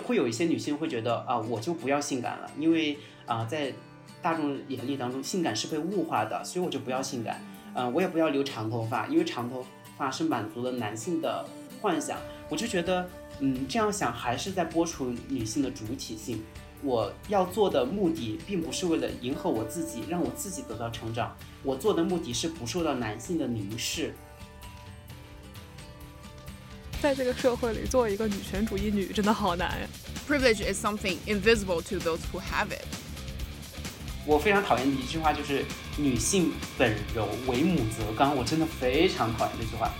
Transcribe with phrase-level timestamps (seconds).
[0.00, 3.72] 会有一些女性会觉得啊，我就不要性感了，因为啊，在
[4.20, 7.42] 大众眼里当中，性感是被物化的，所以我就不要性感。
[7.74, 9.64] 嗯，我也不要留长头发，因为长头
[9.96, 11.46] 发是满足了男性的
[11.80, 12.18] 幻想。
[12.48, 13.08] 我就觉得，
[13.38, 16.42] 嗯，这样想还是在剥除女性的主体性。
[16.82, 21.36] 我要做的目的，并不是为了迎合我自己，让我自己得到成长。
[21.62, 24.14] 我做的目的是不受到男性的凝视。
[27.00, 29.86] 在这个社会里，做一个女权主义女，真的好难呀。
[30.28, 32.84] Privilege is something invisible to those who have it。
[34.26, 35.64] 我非常讨厌的一句话就是
[35.96, 39.90] “女性本柔，为母则刚”，我真的非常讨厌这句话。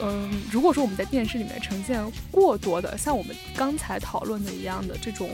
[0.00, 5.30] 嗯，如果说我们在电视里面呈现过多的像我们刚才讨论的一样的这种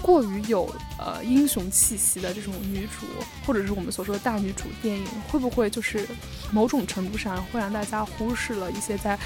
[0.00, 3.06] 过于有呃英雄气息的这种女主，
[3.44, 6.06] 或者是我们所说的大女主电影，会不会就是
[6.52, 9.18] 某种程度上会让大家忽视了一些在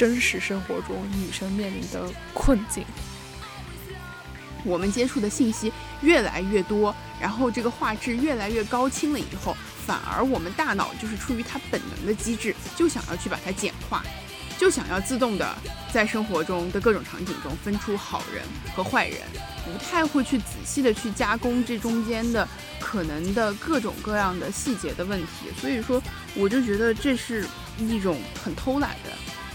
[0.00, 2.86] 真实生活中女生面临的困境？
[4.64, 9.54] 我们接触的信息越来越多，然后这个画质越来越高清了以后。
[9.86, 14.02] 反而我们大脑就是出于它本能的机制，就想要去把它简化，
[14.56, 15.54] 就想要自动的
[15.92, 18.42] 在生活中的各种场景中分出好人
[18.74, 19.18] 和坏人，
[19.66, 25.50] 不太会去仔细的去加工这中间的可能的各种各样的细节的问题。
[25.60, 26.02] 所以说，
[26.34, 27.46] 我就觉得这是
[27.78, 29.10] 一种很偷懒的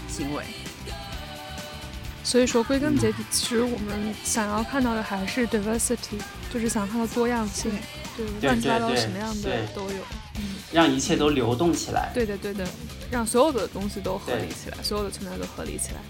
[0.08, 0.44] 行为。
[2.24, 6.20] 所以说，归根结底，其实我们想要看到的还是 diversity，
[6.52, 7.70] 就是想看到多样性，
[8.16, 10.02] 对，乱七八糟什么样的都有。
[10.38, 12.10] 嗯让一切都流动起来。
[12.12, 12.66] 对的，对的，
[13.10, 16.00] 让所有的东西都合理起来，所有的存在都合理起来。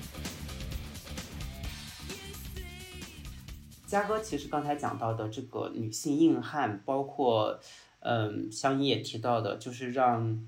[3.87, 7.61] 嘉哥，其实刚才讲到的这个女性硬汉，包括
[8.01, 10.43] 嗯，香音也提到的，就是让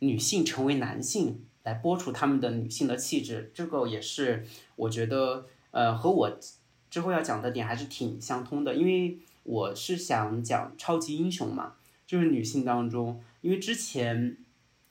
[0.00, 3.50] 女性成为男性，来播出他们的女性的气质。
[3.52, 6.38] 这个也是我觉得，呃，和我
[6.88, 11.74] 之后要讲的点还是挺相通的，因为我是想讲超级英雄嘛。
[12.06, 14.38] 就是女性当中，因为之前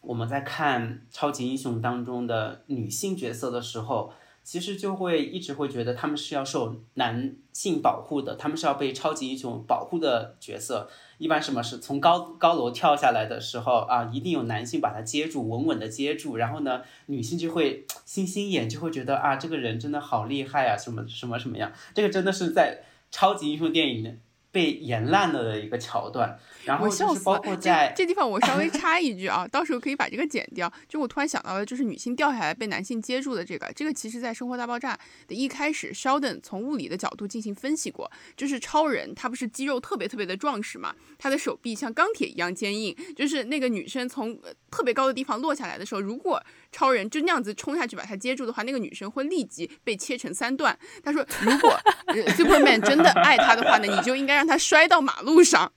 [0.02, 4.14] 我们在看超级英雄当中的女性角色的时候，
[4.48, 10.90] 其实就会一直会觉得他们是要受男性保护的，他们是要被超级英雄保护的角色。
[11.18, 21.74] 一般什么是从高高楼跳下来的时候啊，一定有男性把他接住，稳稳的接住，然后呢，女性就会心心眼，就会觉得啊，这个人真的好厉害啊，什么什么什么样？
[21.94, 24.18] 这个真的是在超级英雄电影。
[24.58, 26.36] 被演烂了的一个桥段，
[26.66, 30.72] 然后就是包括在这地方，我稍微 插一句啊，到时候可以把这个剪掉。
[30.90, 34.96] 就我突然想到了，就是女性掉下来被男性接住的这个，这个其实在《生活大爆炸》
[35.28, 44.36] 的一开始，Sheldon 从物理的角度进行分析过，就是超人他不是肌肉特别特别的壮实嘛，他的手臂像钢铁一样坚硬，就是那个女生从
[44.72, 46.42] 特别高的地方落下来的时候，如果
[46.72, 50.76] 超人就那样子冲下去把他接住的话，那个女生会立即被切成三段。
[51.04, 54.48] 他说，如果 Superman 真的爱她的话呢，你就应该让。
[54.48, 55.70] 她摔到马路上，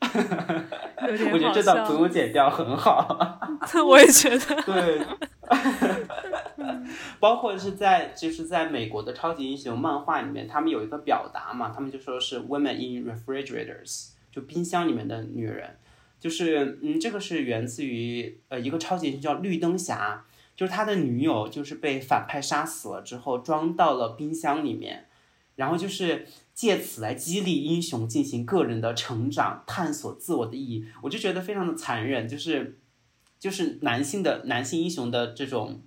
[0.00, 3.38] 我觉得这段不用剪掉，很好。
[3.86, 5.06] 我也觉得，对。
[7.20, 15.76] 包括是在就是在美国的超级英雄漫画里面，他们有一个表达嘛，他们就说是 “women in refrigerators”，就冰箱里面的女人。
[16.18, 20.24] 就是嗯，这个是源自于呃一个超级英雄叫绿灯侠，
[20.56, 25.06] 就是他的女友就是被反派杀死了之后装到了冰箱里面，
[25.56, 26.26] 然后就是。
[26.58, 32.80] 借此来激励英雄进行个人的成长、探索自我的意义，我就觉得非常的残忍，就是
[33.38, 35.80] 就是男性的男性英雄的这种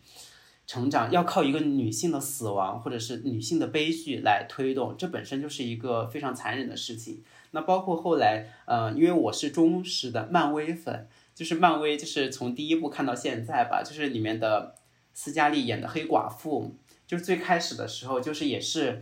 [0.66, 7.22] 成长要靠一个女性的死亡或者是女性的悲剧来推动，这本身就是一个非常残忍的事情。
[7.52, 14.76] 那包括后来，呃，因为我是忠实的漫威粉，就是漫威就是从第一部看到现在吧，就是里面的
[15.14, 16.76] 斯嘉丽演的黑寡妇，
[17.08, 19.02] 就是最开始的时候就是也是。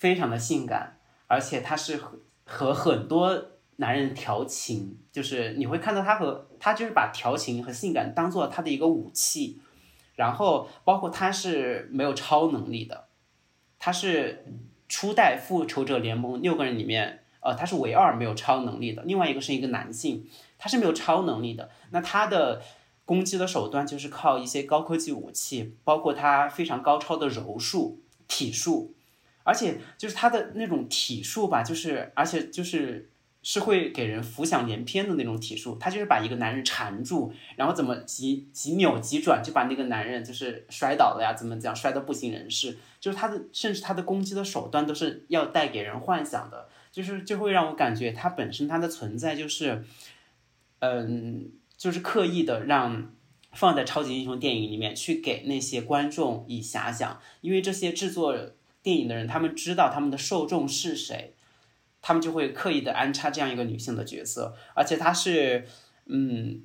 [0.00, 9.60] 非常的性感，而且她是和和很多男人调情，就是你会看到她和她就是把调情和性感当做她的一个武器，
[10.14, 13.08] 然后包括她是没有超能力的，
[13.78, 14.42] 她是
[14.88, 20.28] 初代复仇者联盟六个人里面，呃，他是唯二没有超能力的，另外一个是一个男性，
[20.58, 22.62] 他是没有超能力的，那他的
[23.04, 28.94] 攻击的手段就是靠一些高科技武器，包括他非常高超的柔术、体术。
[29.42, 33.10] 而且就是他的那种体术吧，就是而且就是
[33.42, 35.76] 是会给人浮想联翩的那种体术。
[35.80, 41.32] 他就是把一个男人缠住，然后怎么几几扭几转就把那个男人就是摔倒了呀？
[41.32, 42.78] 怎么讲摔得不省人事？
[43.00, 49.84] 就是他的，甚至他的攻击的手段都是要带给人幻想的，就是就会让我感觉它本身它的存在就是，
[50.80, 53.14] 嗯，就是刻意的让
[53.52, 58.36] 放在超级英雄电影里面去给那些观众以遐想，因为这些制作
[58.82, 61.34] 电影的人，他们知道他们的受众是谁，
[62.00, 65.66] 他们就会刻意的安插这样一个女性的角色，而且她是，
[66.06, 66.62] 嗯，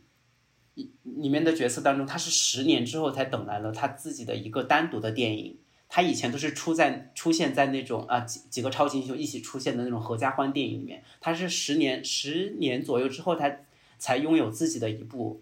[1.04, 5.57] 里面的角色当中，她是十年之后才等来了她自己的一个单独的电影。
[5.95, 13.65] 她以前都是出在出现在那种啊几几个超级英雄一起出现的那种合家欢电影里面，她是十年十年左右之后才
[13.97, 15.42] 才拥有自己的一部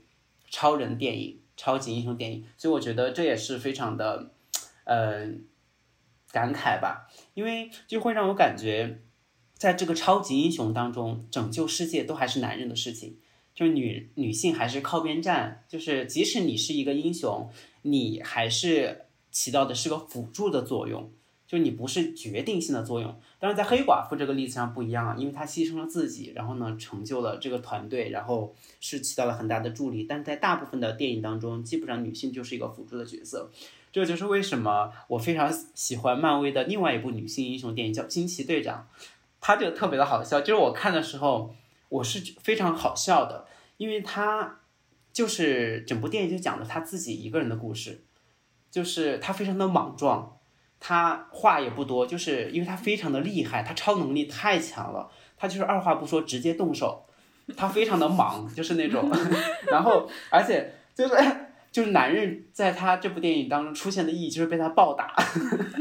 [0.52, 4.30] 超人电影、超级英雄电影，所以我觉得这也是非常的，
[4.84, 5.28] 呃，
[6.32, 9.00] 感慨吧，因为就会让我感觉，
[9.56, 13.18] 在这个超级英雄当中，拯救世界都还是男人的事情，
[13.56, 17.50] 就是女女性还是靠边站，就是即使你是一个英雄，
[17.82, 19.06] 你还是。
[19.34, 21.12] 起到的是个辅助的作用，
[21.46, 23.20] 就你不是决定性的作用。
[23.40, 30.06] 当然，在黑寡妇这个例子上不一样啊，因为她牺牲了自己，然后呢，成就了这个团队，然后是起到了很大的助力。
[30.06, 33.52] 但在大部分的电影当中，基本上女性就是一个辅助的角色。
[33.92, 38.88] 这就是为什么我非常喜欢漫威的另外一部女性英雄电影叫《惊奇队长》，
[39.40, 40.42] 它就特别的好笑。
[40.42, 41.54] 就是我看的时候，
[41.90, 43.46] 我是非常好笑的，
[43.78, 44.62] 因为她
[45.12, 48.04] 就是整部电影就讲了她自己一个人的故事。
[48.74, 50.40] 就是他非常的莽撞，
[50.80, 57.06] 他话也不多，就是因为他非常的厉害，他超能力太强了，他就是二话不说直接动手，
[57.56, 59.08] 他非常的莽，就是那种，
[59.70, 61.14] 然后而且就是
[61.72, 65.16] 就是男人在他这部电影当中出现的意义就是被他暴打，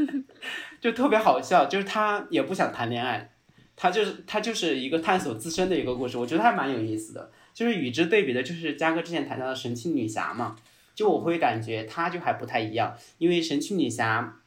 [0.79, 3.31] 就特别好笑，就是他也不想谈恋爱，
[3.75, 10.55] 他就是他就是一个探索自身的一个故事，我觉得还蛮有意思的，就是与之对比的就是嘉哥之前谈到的神奇女侠嘛。
[10.95, 14.41] 就我会感觉她就还不太一样，因为神奇女侠，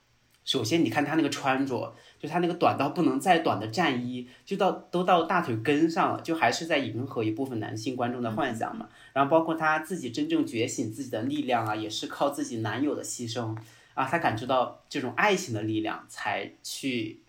[0.45, 8.89] 首先你看她那个穿着，就她那个短到不能再短的战衣，就到都到大腿根上了，就还是在迎合一部分男性观众的幻想嘛。
[9.13, 13.57] 然后包括她自己真正觉醒自己的力量啊，也是靠自己男友的牺牲
[13.95, 17.23] 啊，她感知到这种爱情的力量才去，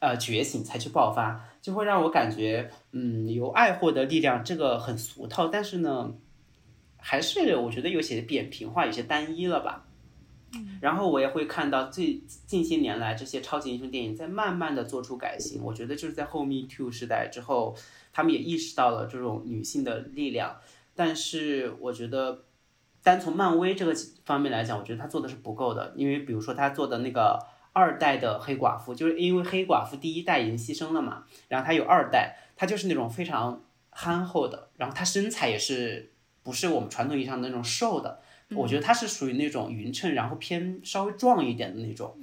[0.00, 6.12] 呃觉醒才去爆发，就会让我感觉，嗯，由爱获得力量这个很俗套，但是呢。
[7.06, 9.84] 还是我觉得有些扁平化，有些单一了吧。
[10.80, 15.62] 然后我也会看到最近些年来这些超级英雄电影在慢慢的做出改型。
[15.62, 17.76] 我觉得就是在后 Me Too 时代之后，
[18.10, 20.56] 他们也意识到了这种女性的力量。
[20.94, 22.44] 但是我觉得，
[23.02, 25.92] 单从漫威这个方面来讲，我觉得他做的是不够的。
[25.94, 27.38] 因为比如说他做的那个
[27.74, 36.13] 二代的黑寡妇，就是因为黑寡妇第一代已经牺牲了嘛，然后他有二代，他就是那种非常憨厚的，然后他身材也是。
[36.44, 38.20] 不是我们传统意义上的那种瘦的，
[38.50, 42.14] 我觉得她是属于那种匀称，然后偏稍微壮一点的那种。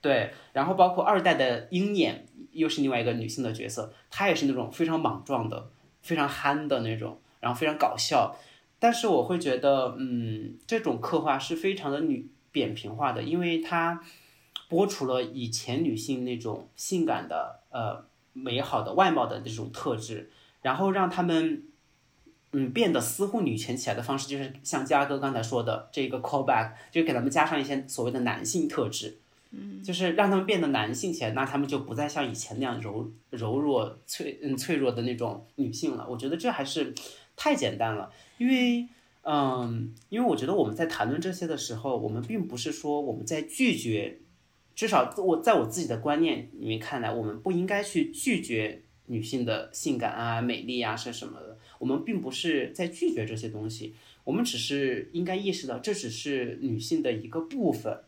[0.00, 5.70] 对，然后包括二代的鹰眼，又是另外一个女性的角色，她也是那种非常莽撞的、
[6.00, 8.34] 非常憨的那种，然后非常搞笑。
[8.78, 14.02] 但是我会觉得，嗯，这种刻画是非常的女扁平化的，因为它
[14.70, 20.30] 剥除了以前女性那种性感的、呃美好的外貌的这种特质，
[20.62, 21.64] 然后让他们。
[22.52, 29.18] 嗯，变得似乎女权起来的方式，就是像嘉哥刚才说的这个 callback，就给他们加上一些所谓的男性特质，
[29.52, 36.04] 嗯，就是让他们变得男性起来，那他们就不再像以前那样柔柔弱脆嗯脆弱的那种女性了。
[36.10, 36.92] 我觉得这还是
[37.36, 38.88] 太简单了，因为
[39.22, 44.18] 嗯，因为我觉得我们在谈论这些的时候，我们并不是说我们在拒绝，
[44.74, 51.49] 至少我在我自己的观念里面看来，我们不应该去拒绝女性的性感啊、美丽啊是什么的。
[51.80, 53.94] 我们并不是在拒绝这些东西，
[54.24, 58.02] 我们只是应该意识到，这只是女性的一个部分。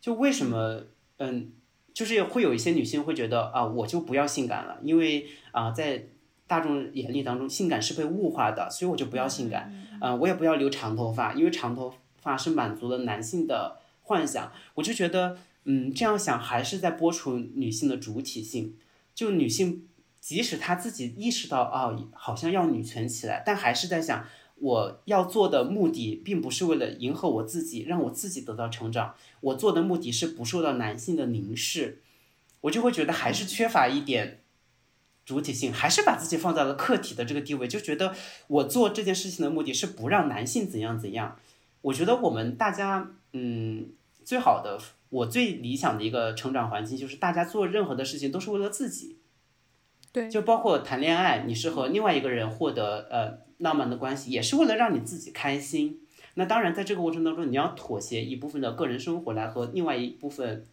[0.00, 0.84] 就为什么，
[1.18, 1.52] 嗯，
[1.92, 6.06] 就是会有一些女性会觉得啊，我就不要性感了，因为啊，在
[6.46, 9.70] 大众眼里当中，性感是被物化的，所以我就不要性感。
[10.00, 14.50] 嗯，我也不要留长头发，因为长头发是满足了男性的幻想。
[14.74, 18.74] 我就觉得，嗯，这样想还是在剥除女性的主体性，
[19.14, 19.86] 就女性。
[20.26, 29.14] 即使他自己意识到啊，好像要女权起来，但还是在想，我要做的目的并不是为了迎合我自己，让我自己得到成长。
[29.40, 32.02] 我做的目的是不受到男性的凝视，
[32.62, 34.40] 我就会觉得还是缺乏一点
[35.24, 38.12] 主体性，还是把自己放在了客体的这个地位，就觉得
[38.48, 41.36] 我做这件事情的目的是不让男性怎样怎样。
[41.82, 43.90] 我觉得我们大家，嗯，
[44.24, 49.15] 最好的，我最理想的一个成长环境就是大家做任何的事情都是为了自己。
[50.30, 56.00] 就包括谈恋爱，你是和另外一个人获得呃浪漫的关系，也是为了让你自己开心。
[56.34, 60.66] 那当然，在这个过程当中，你要妥协一部分的个人生活来和另外一部分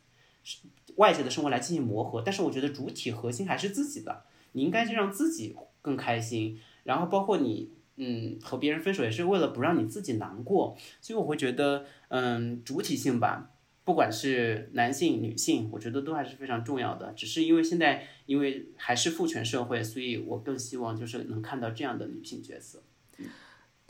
[0.95, 2.21] 外界的生活来进行磨合。
[2.21, 6.59] 但是我觉得主体核心还是自己的，你应该就让自己更开心。
[6.83, 13.51] 然后包括你嗯，和别人分手也是为了不让你自己难过，所以我会觉得，嗯，主体性吧，
[13.83, 17.13] 不管是男性、女性，我觉得都还是非常重要的。
[17.13, 22.83] 只是因为现在，因为还是父权社会，所以我更希望就是能看到这样的女性角色。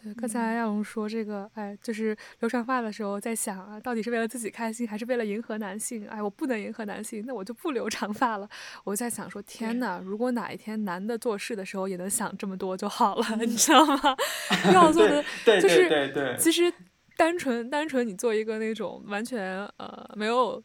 [0.03, 6.05] 对，刚才亚龙说这个，哎，就是留长发的时候在想啊，到底是为了自己开心，还是为了迎合男性？
[6.09, 8.49] 哎，我不能迎合男性，那我就不留长发了。
[8.83, 13.97] 我在想说，天呐，如果哪一天男的做事的时候也能想这么多就好了， 你知道吗？
[14.73, 16.73] 要做的就是，其实
[17.17, 20.63] 单纯单纯，你做一个那种完全呃没有。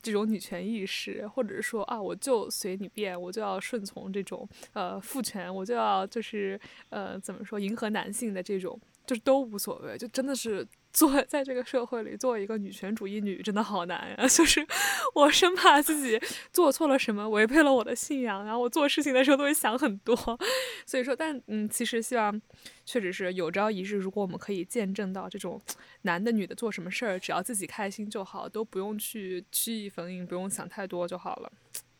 [0.00, 6.58] 这种女权意识，或者是说啊，我就随你便，我就要顺从这种呃父权，我就要就是
[6.90, 10.66] 呃怎么说迎合男性的这种，就是都无所谓，就真的是。
[10.92, 14.26] 做 在这个社会里做一个女权主义女真的好难呀！
[14.28, 14.66] 就是
[15.14, 16.20] 我生怕自己
[16.52, 20.16] 做错了什么，违背了我的信仰，然后我做事情的时候都会想很多。
[20.86, 22.40] 所以说，但嗯，其实希望
[22.84, 25.60] 确实是有朝一日，如果我们可以见证到这种
[26.02, 31.52] 男的女的做什么事儿，只要自己开心就好，都不用去曲意逢迎，不用想太多就好了。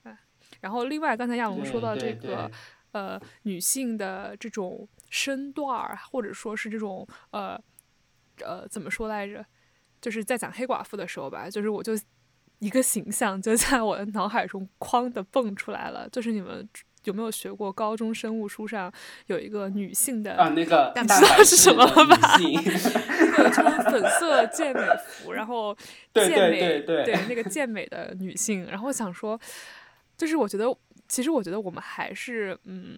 [0.04, 0.18] 哎，
[0.60, 2.50] 然后另外刚才亚龙说到这个
[2.92, 7.60] 呃女性的这种身段儿，或者说是这种呃。
[8.44, 9.44] 呃，怎么说来着？
[10.00, 11.92] 就是在讲黑寡妇的时候吧，就是我就
[12.60, 16.08] 一个形象就在我的脑海中哐的蹦出来了。
[16.10, 16.68] 就是你们
[17.02, 18.92] 有没有学过高中生物书上
[19.26, 20.50] 有一个女性的啊？
[20.50, 22.38] 那个你知道是什么了吧？
[22.38, 25.76] 那个穿粉色健美服，然后
[26.14, 28.66] 健美对那个健美的女性。
[28.66, 29.40] 然后想说，
[30.16, 30.72] 就是我觉得，
[31.08, 32.96] 其实我觉得我们还是嗯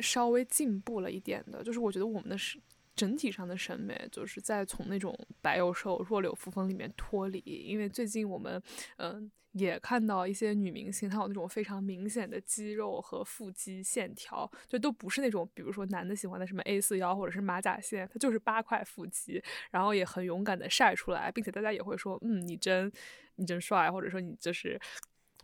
[0.00, 1.62] 稍微进步了一点的。
[1.62, 2.58] 就是我觉得我们的是。
[2.96, 8.62] 整体上的审美就是在从那种白幼瘦、弱柳扶风里面脱离，因为最近我们
[8.96, 22.90] 嗯也看到一些女明星，她有那种非常明显的肌肉和腹肌线条，就都不是那种比如说男的喜欢的什么 A 四腰或者是马甲线，她就是八块腹肌，然后也很勇敢的晒出来，并且大家也会说，嗯，你真
[23.36, 24.80] 你真帅，或者说你就是。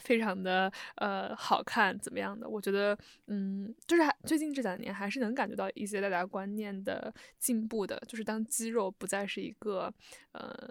[0.00, 2.49] 非常的呃好看，怎么样的？
[2.49, 8.00] 我觉得，嗯，就是最近这两年还是能感觉到一些大家观念的进步的。
[8.09, 9.92] 就是当肌肉不再是一个
[10.33, 10.69] 呃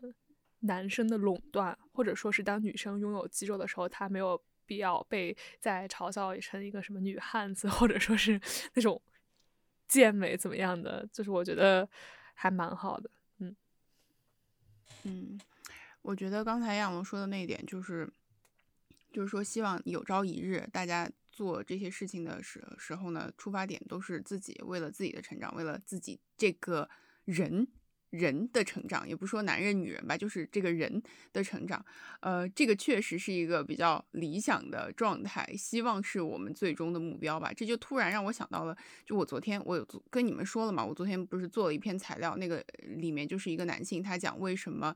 [0.61, 8.39] 男生的垄断，或者说是当女生拥有肌肉的时候，她没有必要被再嘲笑成一个什么女汉子，或者说是
[8.73, 9.01] 那种
[9.87, 11.07] 健美怎么样的。
[11.13, 11.87] 就是我觉得
[12.33, 13.55] 还蛮好的，嗯
[15.03, 15.39] 嗯，
[16.01, 18.11] 我觉得刚才亚龙说的那一点就是。
[19.11, 26.89] 就是说，希望有朝一日，大家做这些事情的时时候呢，出发点都是自己为了自己的成长，为了自己这个
[27.25, 27.67] 人
[28.09, 31.01] 人的成长，也不说男人女人吧，就是这个人
[31.31, 31.83] 的成长。
[32.21, 37.51] 呃，这个确实是一个比较理想的状态，希望是我们最终的目标吧。
[37.53, 38.75] 这就突然让我想到了，
[39.05, 42.63] 就我昨天我有跟你们说了嘛，我昨天不是做了一篇材料，那个
[42.97, 44.95] 里面就是一个男性，他讲为什么。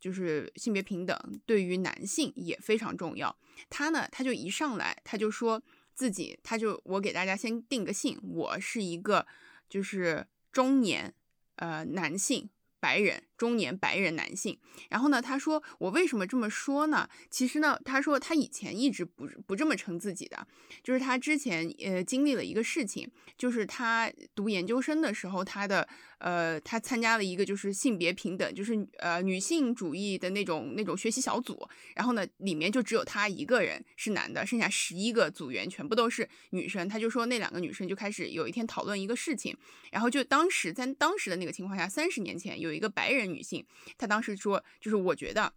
[0.00, 3.34] 就是性别平等对于男性也非常重要。
[3.70, 5.62] 他呢，他就一上来他就说
[5.94, 9.26] 自己，他就我给大家先定个性，我是一个
[9.66, 11.14] 就是中年
[11.56, 12.50] 呃男性。
[12.84, 14.58] 白人中年白人男性，
[14.90, 17.08] 然后呢，他说我为什么这么说呢？
[17.30, 20.46] 其实呢，他说他以前一直不不这么称自己的，
[20.82, 25.88] 就是他之前呃经历了一个事情，就是他读研究生的时候，他的
[26.18, 36.88] 呃他参加了一个就是性别平等，就是呃女性主义的那种那种学习小组，然后呢里面就只有他一个人是男的，剩下十一个组员全部都是女生。
[36.88, 39.56] 他就说那两个女生就开始有一天讨论一个事情，
[39.90, 42.74] 然后就当时在当时的那个情况下，三十年前有。
[42.74, 43.64] 一个白人女性，
[43.98, 45.52] 她当时说，就是我觉得，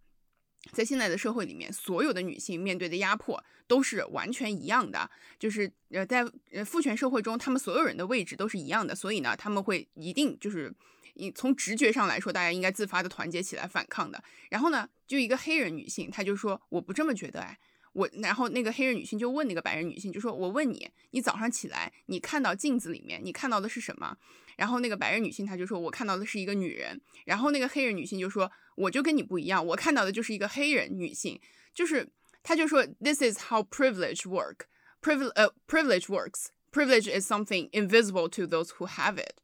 [0.72, 10.74] 在现在的社会里面，所有的女性面对的压迫都是完全一样的，就是呃，在呃父权社会中，他们所有人的位置都是一样的，所以呢，他们会一定就是
[11.14, 14.22] 你从直觉上来说，大家应该自发的团结起来反抗的。
[14.50, 17.58] 然后呢，就一个黑人女性，她就说，我不这么觉得，哎。
[17.94, 24.16] 我然后那个黑人女性就问那个白人女性，就说：“我问你，你早上起来，你看到镜子里面，你看到的是什么？”
[24.58, 31.40] 然后那个白人女性她就说：“我看到的是一个女人。”然后那个黑人女性就说：“我就跟你不一样，我看到的就是一个黑人女性。”
[31.72, 32.06] 就是
[32.42, 34.66] 她就说：“This is how privilege work.
[35.00, 36.48] Privilege, 呃，privilege works.
[36.72, 39.36] Privilege is something invisible to those who have it.”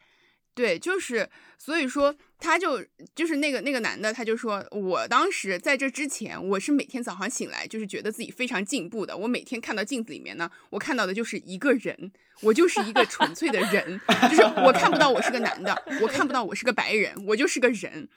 [0.55, 2.85] 对，就是，所以说，他就
[3.15, 9.17] 就是那个那个男的，他就说，我当时在这之前，我是每天早上醒来，就是觉得自己非常进步的。
[9.17, 18.09] 我每天看到镜子里面呢，我看到的就是一个人，我就是一个纯粹的人，就是我看不到我是个男的，我看不到我是个白人，我就是个人。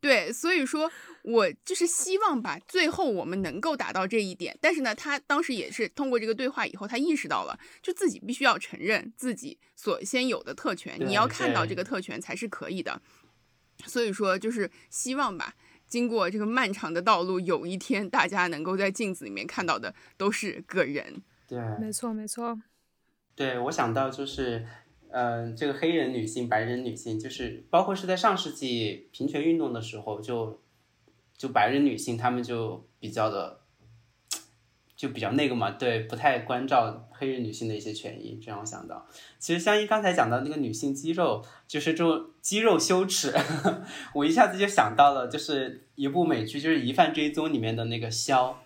[0.00, 0.90] 对，所以说
[1.22, 4.56] 我就是希望吧，最后我们能够达到这一点。
[4.60, 13.00] 但是呢，他当时也是通过这个对话以后，他意识到了，就自己必须要承认自己所先有的特权，你要看到这个特权才是可以的。
[13.84, 15.54] 所以说，就是希望吧，
[15.86, 21.22] 经过这个漫长的道路，有一天大家能够在镜子里面看到的都是个人。
[21.46, 22.58] 对，没错没错。
[23.34, 24.66] 对，我想到就是，
[25.18, 30.60] 嗯，这个黑人女性、白人女性，就是包括是在上世纪平权运动的时候，就
[31.38, 33.60] 就白人女性她们就比较的，
[34.94, 38.38] 就比较那个嘛，对，不太关照黑人女性的一些权益。
[38.42, 39.06] 这样我想到，
[39.38, 43.32] 其实香依刚才讲到那个女性肌肉，就是这种肌肉羞耻，
[44.12, 48.62] 我一下子就想到了，就是一部美剧，就是《疑犯追踪》里面的那个肖。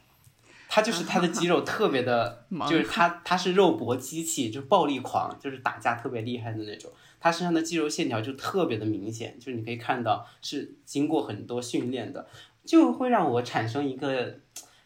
[0.72, 6.88] 他就是他的肌肉特别的， 就是他他是肉搏机器，就暴力狂，就是打架特别厉害的那种。
[7.18, 12.28] 他身上的肌肉线条就特别的明显，就是你可以看到是经过很多训练的，
[12.64, 14.38] 就会让我产生一个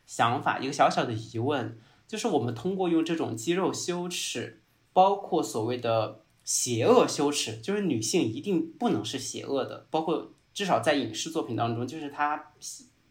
[0.07, 4.63] 想法，一个小小的疑问，就是我们通过用这种肌肉羞耻，
[4.95, 12.53] 包括所谓的邪恶羞耻，就是女性一定不能是邪恶的，包括至少在影视作品当中，就是她。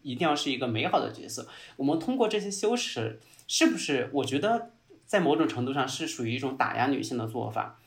[0.04, 1.48] 一定要是一个美好的角色。
[1.76, 3.18] 我们通过这些羞耻，
[3.48, 4.08] 是不是？
[4.12, 4.70] 我觉得
[5.04, 7.80] 在某种程度上是属于一种打压女性的做法，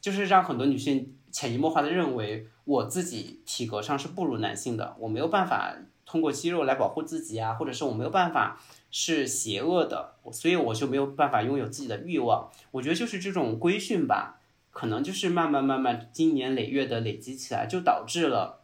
[0.00, 12.50] 就是让很多女性潜移默化的认为我自己体格上是不如男性的，我没有办法通过肌肉来保护自己啊，或者是我没有办法是邪恶的，所以我就没有办法拥有自己的欲望。
[12.72, 14.40] 我觉得就是这种规训吧，
[14.70, 18.59] 可能就是慢慢慢慢经年累月的累积起来，就导致了。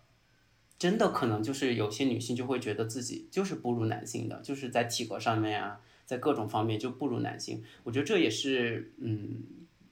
[0.79, 7.63] 真的可能就是有些女性就会觉得自己就是不如男性的，就是在体格上面啊，在各种方面就不如男性。
[7.83, 9.43] 我觉得这也是嗯，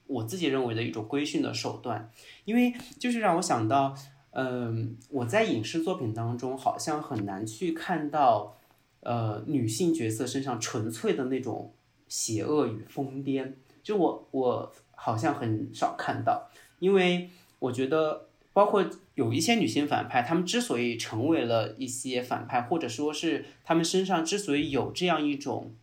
[0.05, 2.11] 我自己认为的一种规训的手段，
[2.43, 3.95] 因为就是让我想到，
[4.31, 8.57] 嗯，我在影视作品当中好像很难去看到，
[8.99, 11.73] 呃，女性角色身上纯粹的那种
[12.07, 18.27] 邪恶与疯癫，就我我好像很少看到，因为我觉得。
[18.55, 25.73] 包括有一些女性反派，她们之所以成为了一些反派，或者说是她们身上之所以有这样一种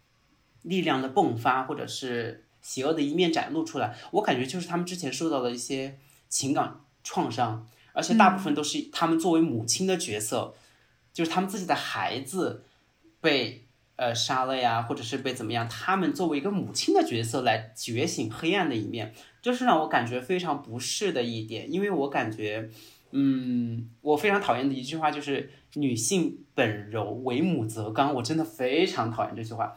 [0.63, 10.55] 力量的迸发，或者是邪恶的一面展露出来，我感觉就是她们之前受到的一些情感创伤，而且大部分都是她们作为母亲的角色，
[11.13, 12.65] 就是她们自己的孩子
[13.21, 13.67] 被
[13.97, 19.15] 呃杀了呀，或者是被怎么样，她们作为一个母亲的角色来觉醒黑暗的一面。
[19.41, 22.71] 这是让我感觉非常不适的一点，因为我感觉，
[23.13, 29.77] 嗯，我非常讨厌的一句话就是“女性本柔，为母则刚”，我真的非常讨厌这句话。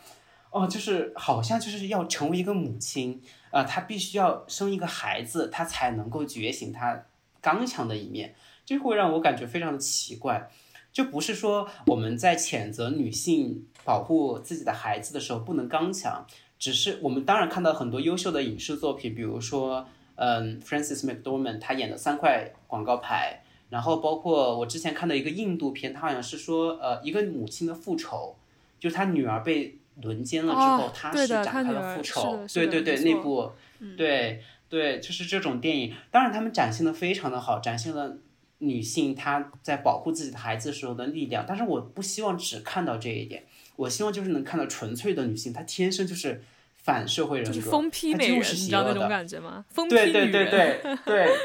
[0.51, 3.21] 哦，就是好像就是要成为一个母亲，
[3.51, 7.05] 呃，她必须要生一个孩子，她才能够觉醒她
[7.41, 8.33] 刚强的一面，
[8.65, 10.49] 这会让我感觉非常的奇怪。
[10.93, 16.25] 就不是说我们在谴责女性保护自己的孩子的时候不能刚强。
[16.57, 19.85] 只是我们当然看到很多优秀的影视作品，比如说，
[20.15, 28.36] 嗯，Francis McDormand 他演的三块广告牌，然后包括我之前看的一个印度片，他好像是说，呃，一个母亲的复仇，
[28.80, 33.51] 就是他女儿被轮奸了之后，他是展开了复仇，对对对，那部，
[33.97, 38.15] 对对，就是这种电影，当然他们展现的非常的好，展现了
[38.60, 43.43] 女性她在保护自己的孩子时候的力量，但是我不希望只看到这一点，
[43.75, 46.41] 我希望就是能看到纯粹的女性，她天生就是。
[46.85, 49.65] 反社会人格，疯批美人，你知道那种感觉吗？
[49.73, 51.35] 疯批对对对 对对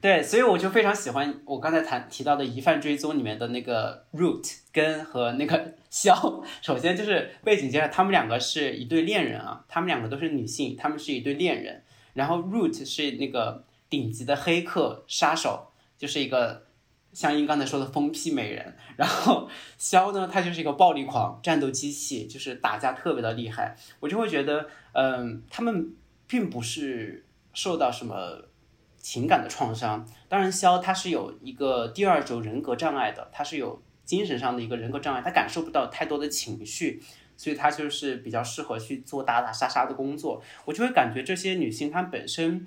[0.00, 6.42] 对，所以我就非常喜欢我刚才谈提到的《疑犯追踪》里面的那个 Root 跟和那个 肖。
[6.62, 11.82] 首先就是背景介绍，他们两个是一对恋人啊，他们两个都是女性，他们是一对恋人。
[12.14, 16.69] 然后 Root 是那个顶级的黑客杀手，就是一个。
[17.12, 23.76] 像英刚才说的疯批美人，然后肖呢，他就是一个暴力狂、战斗机器，就是打架特别的厉害。
[23.98, 25.92] 我就会觉得，嗯，他们
[26.28, 28.48] 并不是受到什么
[28.96, 30.06] 情感的创伤。
[30.28, 37.02] 当然，肖他是有一个第二轴人格障碍的，他是有精神上的一个人格障碍，他感受不到太多的情绪，
[37.36, 40.40] 所以他就是比较适合去做打打杀杀的工作。
[40.64, 42.66] 我就会感觉这些女性她本身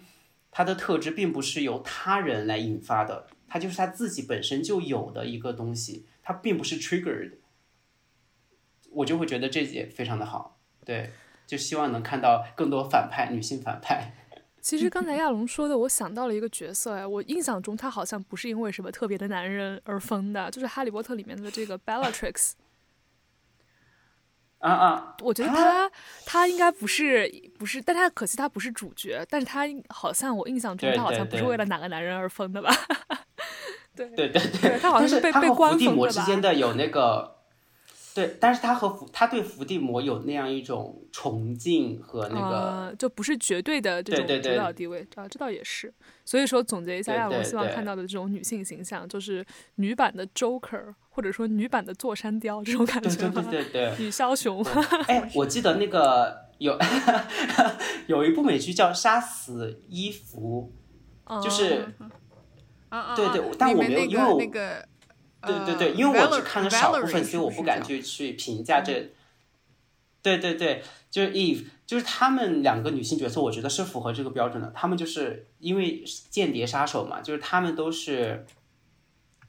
[0.52, 3.28] 她的特质并不是由他人来引发的。
[3.54, 7.34] 它就是它自己本身就有的一个东西，它并不是 triggered，
[8.90, 11.12] 我就会觉得这也非常的好，对，
[11.46, 14.12] 就希望能看到更多反派，女性反派。
[14.60, 22.54] 其实刚才亚龙说的，我想到了一个角色，哎，我印象中他好像不是因为什么特别的男人而疯的，就是《哈利波特》里面的这个 Bellatrix。
[24.58, 25.16] 啊啊！
[25.20, 25.92] 我觉得他
[26.26, 32.72] 他应该不是不是，但他可惜他不是主角，但是他好像我印象中他好像不是为了哪个男人而疯的吧？
[32.72, 33.18] 对对对
[33.96, 35.88] 对对对，他好像是被被伏地？
[35.88, 37.36] 魔之间的有那个，
[38.16, 45.94] 对，但是他和伏他对伏地魔有那样一种崇敬和那个，呃，就不是绝对的这种主对对对导地位啊，这倒也是。
[46.26, 53.42] 所以说总结一下，对让我希望看到的这种女性形象，就是女版的 Joker，或者说女版的座山雕这种感对对觉？
[53.42, 53.94] 对对对。
[54.06, 54.64] 女枭雄，
[55.08, 56.78] 哎，我记得那个有
[58.08, 60.72] 有一部美剧叫《杀死伊芙》，
[61.44, 62.10] 就是嗯
[63.16, 64.88] 对对啊但我没有因为我那个，
[65.42, 69.12] 对对对，呃因为我只看了少部分，所以我不敢去去评价这。
[70.22, 74.72] 对对对，就是 Eve，就是他们两个女性角色，我觉得是符合这个标准的。
[74.74, 78.46] 他们就是因为间谍杀手嘛，就是他们都是，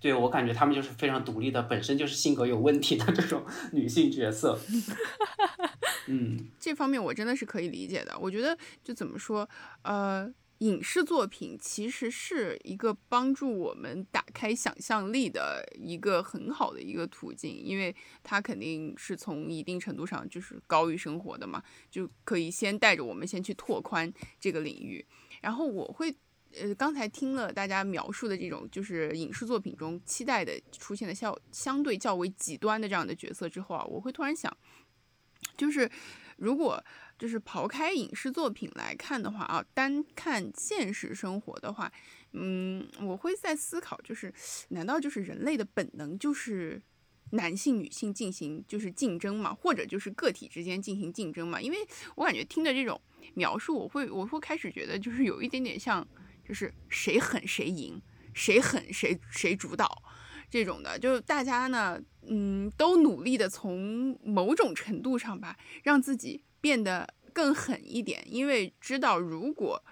[0.00, 4.58] 对我感觉他们就是非常独立的，本身就是性格有问题的这种女性角色。
[6.08, 8.18] 嗯，这方面我真的是可以理解的。
[8.18, 9.48] 我觉得就怎么说，
[9.82, 10.28] 呃，
[10.64, 25.04] 影视作品其实是一个帮助我们打开想象力的一个很好的一个途径，因为它肯定是从一定程度上就是高于生活的嘛，就可以先带着我们先去拓宽这个领域。
[25.40, 26.14] 然后我会。
[26.56, 34.56] 呃，刚才听了大家描述的这种，就是影视作品中期待的出现的效相对较为极端的这样的角色之后啊，我会突然想，
[35.56, 35.90] 就是
[36.36, 36.80] 如果
[37.18, 41.90] 就是刨开影视作品来看的话啊，单看现实生活的话，
[42.32, 44.32] 嗯，我会在思考，就是
[44.68, 46.82] 难道就是人类的本能就是
[47.30, 51.60] 男性女性进行就是竞争嘛，或者就是个体之间进行竞争嘛？
[51.60, 51.78] 因为
[52.16, 53.00] 我感觉听着这种
[53.34, 56.06] 描述，我会我会开始觉得就是有一点点像，
[56.46, 58.00] 就是谁狠谁赢，
[58.34, 60.02] 谁狠谁谁主导。
[60.50, 69.82] 这种的，就大家呢，嗯，都努力的从某种程度上吧，让自己变得更狠一点，因为知道如果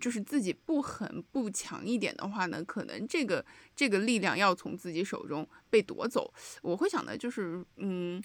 [0.00, 3.44] 就是自己不狠不强一点的话呢，可能这个
[3.74, 6.32] 这个力量要从自己手中被夺走。
[6.62, 8.22] 我会想的就是，嗯。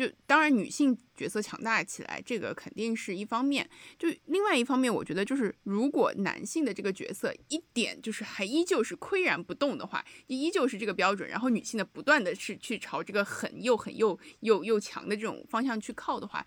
[0.00, 3.68] 就当然，女性角色强大起来，这个肯定是一方面。
[3.98, 16.46] 就另外一方面，我觉得就是如果男性的这个角色一点就是还依旧是岿然不动的话，依旧是这个标准，然后女性的不断的是去朝这个狠又狠又又又强的这种方向去靠的话，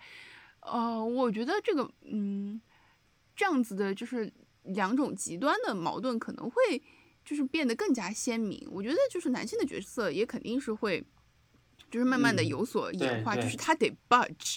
[0.62, 2.60] 呃，我觉得这个嗯，
[3.36, 4.32] 这样子的就是
[4.64, 6.82] 两种极端的矛盾可能会
[7.24, 8.66] 就是变得更加鲜明。
[8.72, 11.04] 我觉得就是男性的角色也肯定是会。
[11.94, 14.56] 就是慢慢的嗯有所演化，就是他得 budge，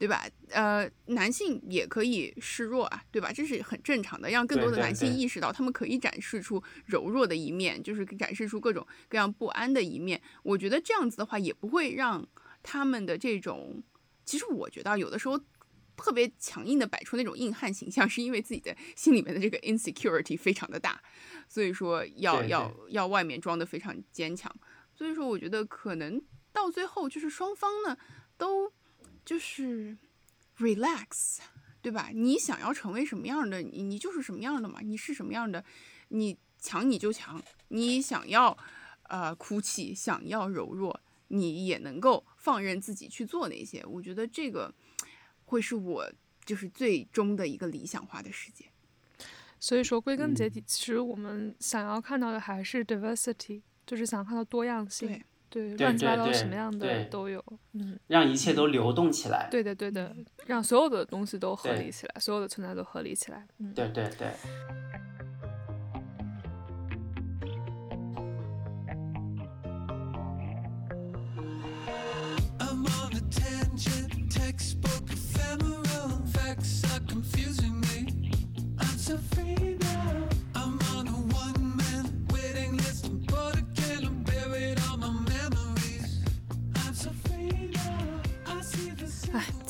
[0.00, 0.26] 对吧？
[0.48, 3.32] 呃，男性也可以示弱啊，对吧？
[3.32, 10.20] 这是很正常的，让更多的男性意识到他们可以展示出柔弱的一面，就是展示出各种各样不安的一面。
[10.42, 12.26] 我觉得这样子的话，也不会让
[12.64, 13.80] 他们的这种，
[14.24, 15.40] 其实我觉得有的时候。
[15.94, 21.00] 特别强硬的摆出那种硬汉形象，是因为自己的心里面的这个 insecurity 非常的大，
[21.46, 24.52] 所以说要对要要外面装的非常坚强。
[24.94, 26.20] 所以说，我觉得可能
[26.52, 27.96] 到最后就是双方呢
[28.36, 28.72] 都
[29.24, 29.96] 就是
[30.58, 31.38] relax，
[31.80, 32.10] 对吧？
[32.12, 35.64] 你想要成为什么样的，你你就是什么样的嘛，你是什么样的，
[36.08, 38.56] 你强你就强，你想要
[39.04, 43.84] 呃哭泣，想要柔弱，你也能够放任自己去做那些。
[43.86, 44.72] 我觉得这个
[45.46, 46.12] 会是我
[46.44, 48.66] 就是最终的一个理想化的世界。
[49.58, 55.22] 所以说归根结嗯底，其实我们想要看到的还是 diversity，就是想看到多样性。
[55.52, 57.44] 对对，对乱七八糟什么样的都有。
[57.74, 59.48] 嗯，让一切都流动起来。
[59.50, 63.46] 对的对的，让所有的东西都合理起来，所有的存在都合理起来。
[63.58, 64.28] 嗯，对对对。
[72.58, 73.12] I'm on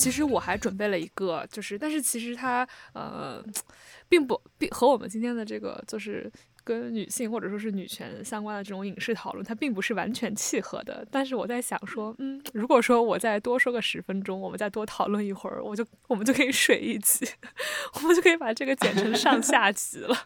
[0.02, 3.40] 其实我还准备了一个，就是，但是其实它呃，
[4.08, 6.28] 并不并和我们今天的这个就是
[6.64, 11.06] 跟女性或者说是女权相关的这种影视讨论，它并不是完全契合的。
[11.08, 17.24] 但是我在想说，嗯，如果说我再多说个十分钟，我们再多讨论一会儿，我就我们就可以水一集，
[17.94, 20.16] 我们就可以把这个剪成上下集了。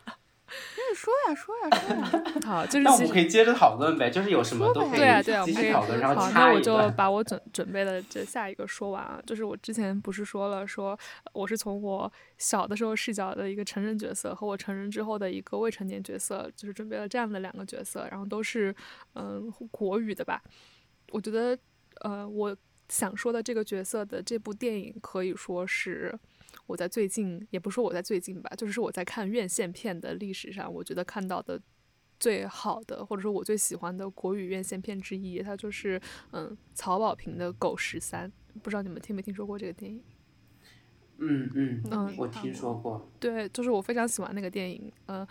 [0.76, 6.76] 那说呀说呀说呀，好，就是那我们可以接着讨论呗，就是有什么都可以对啊，对啊，我们可以继续讨论，然后好，那我就。
[6.96, 9.20] 把我准准备的这下一个说完啊。
[9.26, 10.98] 就是我之前不是说了，说
[11.32, 18.74] 我是从我小的时候视角的一个成人角色和我成人之后的一个未成年角色，就是准备了这样的两个角色，然后都是
[19.14, 20.40] 嗯国语的吧。
[21.10, 21.58] 我觉得
[22.02, 22.56] 呃，我
[22.88, 26.16] 想说的这个角色的这部电影可以说是。
[26.66, 31.60] 我在最近，也不是说我在最近吧，就是我在看院线片的历史上，我觉得看到的
[32.18, 36.00] 最好的，或者说我最喜欢的国语院线片之一，它就是
[36.32, 38.28] 嗯曹保平的《狗十三》，
[38.62, 40.02] 不知道你们听没听说过这个电影？
[41.18, 43.10] 嗯嗯嗯我听说过。
[43.18, 44.92] 对，就是我非常喜欢那个电影。
[45.06, 45.26] 嗯、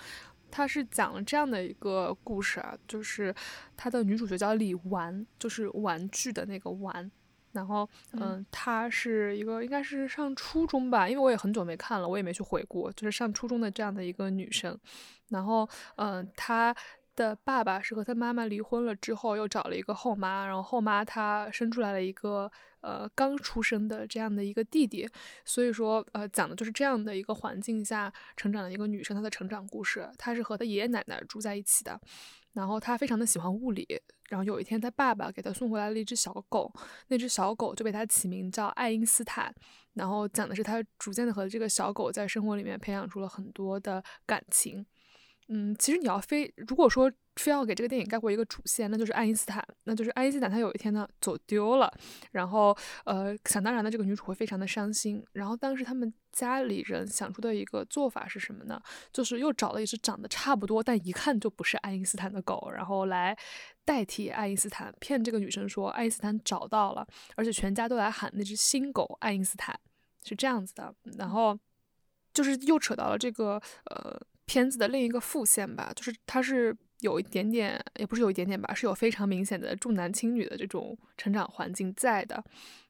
[0.49, 3.33] 它是讲了这样的一个故事啊，就是
[3.77, 7.11] 它的女主角叫李纨，就是玩具的那个玩。
[7.55, 14.77] 然后，嗯，她是一个应该是上初中吧，因为我也很久没看了，我也没去回顾，就是上初中的这样的一个女生。
[15.29, 16.75] 然后，嗯，她
[17.15, 25.09] 的爸爸是和她妈妈离婚了之后，又找了一个后妈，然后后妈她生出来了一个呃刚出生的这样的一个弟弟，
[25.45, 30.07] 所以说呃讲的就是这样的一个环境下成长的一个女生她的成长故事。
[30.17, 31.99] 她是和她爷爷奶奶住在一起的，
[32.55, 33.85] 然后他非常的喜欢物理，
[34.29, 36.71] 然后有一天他爸爸给他送回来了一只小狗，
[37.09, 39.53] 那只小狗就被他起名叫爱因斯坦。
[39.93, 44.85] 然后讲的是他逐渐的和这个小狗在生活里面培养出了很多的感情。
[45.49, 51.91] 嗯，其实你要非如果说非要给这个电影概括一个主线，那就是爱因斯坦，那就是爱因斯坦他有一天呢走丢了，
[52.31, 58.81] 然后呃想当然的这个女主会非常的伤心，然后当时他们家里人想出的一个做法是什么呢？
[59.11, 63.37] 就是又找了一只长得差不多但一看就不是爱因斯坦的狗，然后来
[63.83, 69.77] 代替爱因斯坦，骗这个女生说爱因斯坦找到了，而且全家都来喊那只新狗爱因斯坦，
[70.23, 71.57] 是这样子的，然后
[72.33, 74.17] 就是又扯到了这个呃。
[74.47, 82.43] 片子的另一个副线吧，就是它是有一点点，也不是有一点点吧，是有非常明显的重男轻女的这种成长环境在的。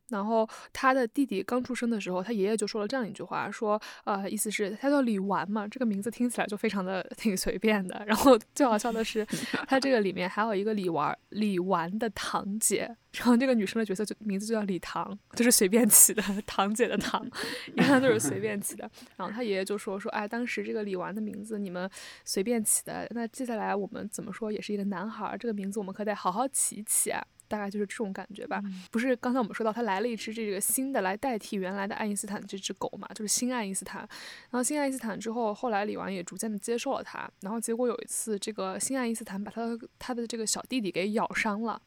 [0.10, 8.04] 然后他的弟弟刚出生的时候，他爷爷就说了这样一句话，说呃，意思是他叫李纨嘛，这个名字听起来就非常的挺随便的。
[8.06, 9.26] 然后最好笑的是，
[9.68, 17.28] 他这个里面还有一个李纨李纨的堂姐，然后这个女生的角色就名字就叫李唐，就是随便起的，堂姐的堂，
[17.76, 18.90] 一看就是随便起的。
[19.16, 21.90] 然后他爷爷就说说，哎，当时这个李纨的名字你们
[22.24, 27.26] 随便起的，那接下来我们怎么说也是一个男孩儿，这个名字我们可得好好起起啊。
[27.56, 34.02] 大概就是这种感觉吧，不是刚才我们说到他来了一只这个新的来代替原来的爱因斯坦这只狗嘛，就是新爱因斯坦。
[34.02, 37.32] 然后新爱因斯坦之后，后来李纨也逐渐的接受了他。
[37.40, 41.82] 然后结果有一次，这个新爱因斯坦把他的他的这个小弟弟给咬伤了。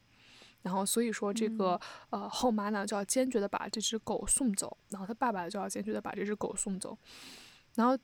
[0.63, 1.79] 然后所以说这个、
[2.09, 6.97] 呃后妈呢就要坚决的把这只狗送走，然后他爸爸就要坚决的把这只狗送走。
[7.75, 7.97] 然后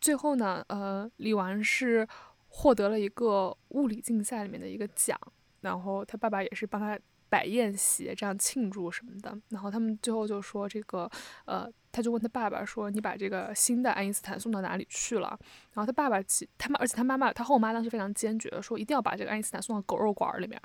[0.00, 2.06] 最后呢，呃，李纨是
[2.46, 5.18] 获得了一个物理竞赛里面的一个奖。
[5.60, 9.38] 然后他爸爸也是帮他摆宴席，这样庆祝什么的。
[9.50, 11.08] 然后他们最后就说这个，
[11.44, 15.28] 呃，他就问他爸爸说：“你把这个新的爱因斯坦送到哪里去了？”
[15.72, 20.60] 然后他爸爸其他妈，而且他妈妈他后妈当时非常坚决的说，一定要把这个爱因斯坦送到狗肉馆里面。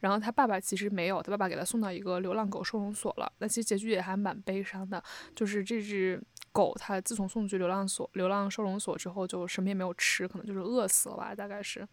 [0.00, 3.32] 然后他爸爸其实没有，他爸爸给他送到一个流浪狗收容所了。
[3.38, 5.02] 那其实结局也还蛮悲伤的，
[5.34, 11.88] 就是这只狗它自从送去流浪所、流浪收容所之后，就什么也没有吃，可能就是饿死了吧，大概是。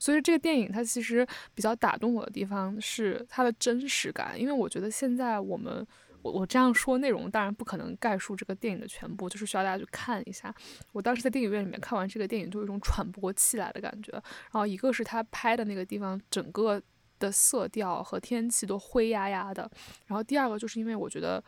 [0.00, 5.86] 所以这个电影它其实比较打动我的地方是它的真实感，因为我觉得现在我们
[6.22, 10.52] 我我这样说内容当然不可能概述这个电影的全部，就是需要大家去看一下。
[10.92, 14.10] 我当时在电影院里面看完这个电影，就有一种喘不过气来的感觉。
[14.12, 16.82] 然后一个是他拍的那个地方整个
[17.18, 19.70] 的色调和天气都灰压压的，
[20.06, 21.44] 然后第二个就是因为我觉得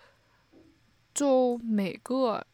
[1.15, 2.47] 就每个。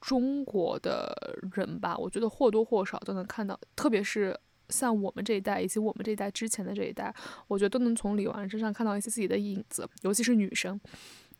[0.00, 1.14] 中国的
[1.52, 4.34] 人吧，我觉得或多或少都能看到，特别是
[4.70, 7.12] 像我们这一代以及我们这一代之前的这一代，
[7.48, 10.80] 我觉得都能从李纨身上看到一些自己的影子，尤其是女生。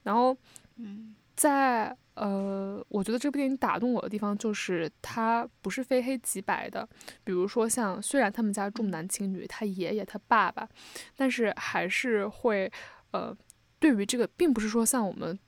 [0.02, 0.36] 然后，
[0.76, 6.88] 嗯，在呃，我觉得这部电影打动我的地方就是它不是非黑即白的。
[7.22, 10.68] 比如说像虽然他们家重男轻女，他爷爷他爸爸，
[11.16, 12.70] 但是还是会
[13.12, 13.36] 呃，
[13.78, 15.38] 对于这个，并不是说像我们。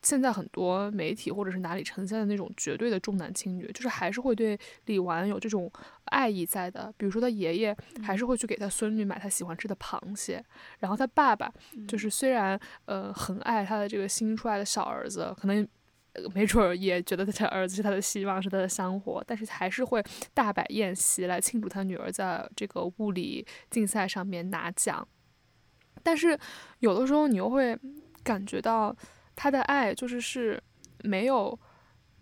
[0.00, 4.56] 现在很多媒体或者是哪里呈现的那种绝对的重男轻女，就是还是会对
[4.86, 5.70] 李纨有这种
[6.04, 6.92] 爱意在的。
[6.96, 10.42] 比如说他爷爷还是会去给他孙女买他喜欢吃的螃蟹，
[10.78, 11.52] 然后他爸爸
[11.88, 15.66] 就是虽然呃很爱他的这个新出来的小儿子，可能
[16.32, 20.00] 没准儿也觉得他儿子是他的希望，是他的香火，但是还是会
[20.32, 25.06] 大摆宴席来庆祝他女儿在这个物理竞赛上面拿奖。
[26.04, 26.38] 但是
[26.78, 27.76] 有的时候你又会
[28.22, 28.96] 感觉到。
[29.40, 30.60] 他的爱就是是
[31.04, 31.56] 没有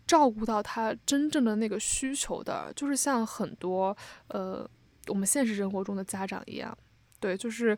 [0.07, 3.97] 照顾到他真正的那个需求的，就是像很多
[4.29, 4.69] 呃
[5.07, 6.77] 我们现实生活中的家长一样，
[7.19, 7.75] 对，就是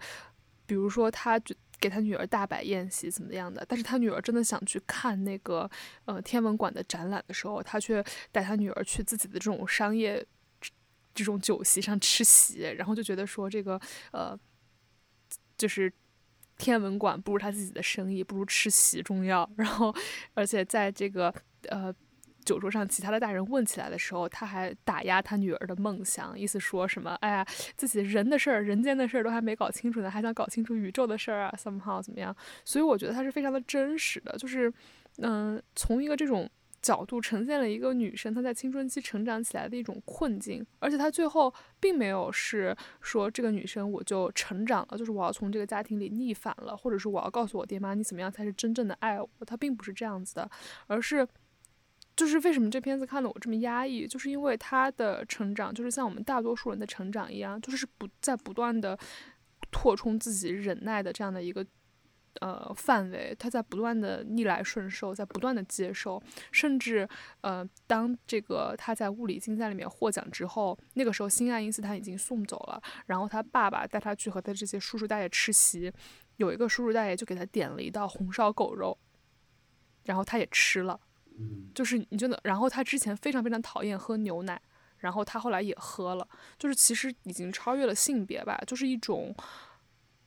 [0.67, 1.41] 比如说他
[1.79, 5.71] 给他女儿大摆宴席怎么样的，但是他女儿真的想去看那个
[6.07, 10.27] 呃天文馆的展览的时候，他却带他女儿去自己的这种商业
[11.15, 14.37] 这种酒席上吃席，然后就觉得说这个呃
[15.57, 15.93] 就是。
[16.59, 19.49] 天文馆不如他自己的生意，不如吃席重要。
[19.57, 19.95] 然后，
[20.35, 21.33] 而且在这个
[21.69, 21.95] 呃，
[22.45, 27.15] 酒桌上其他的大人问起来的时候，他还打压他女儿的梦想，意思说什么？
[27.21, 32.35] 哎呀，自己人的事儿、人间的事儿都还没搞清楚呢，还想搞清楚宇宙的事儿啊？somehow 怎么样？
[32.65, 34.73] 所以我觉得他是非常的真实的，就是
[35.19, 36.49] 嗯、从一个这种。
[36.81, 50.51] 角度呈现了一个女生她在青春期成长起来的一种困境，而且她最后并没有是说这个女生我就成长了，就是我要从这个家庭里逆反了，或者是我要告诉我爹妈你怎么样才是真正的爱我，她并不是这样子的，
[50.87, 51.27] 而是
[52.17, 58.99] 就是为什么这片子看得我这么压抑，就是因为她的成长就是像我们大多数人的成长一样，就是不在不断的
[59.73, 61.67] 扩充自己忍耐的这样的一个。
[62.41, 66.23] 呃，范围，他在不断的逆来顺受，在不断的接受，
[66.53, 67.09] 甚至
[67.41, 75.93] 呃，当这个他在物理竞赛里面获奖之后，那个时候新爱因斯坦已经送走了，然后他爸爸带他去和他这些叔叔大爷吃席，
[76.37, 78.97] 有一个叔叔大爷就给他点了一道红烧狗肉，
[80.05, 81.01] 然后他也吃了，
[81.39, 81.71] 嗯。
[81.75, 84.61] 就是你真的，然后他之前非常非常讨厌喝牛奶，
[84.99, 89.35] 然后他后来也喝了，就是其实已经超越了性别吧，就是一种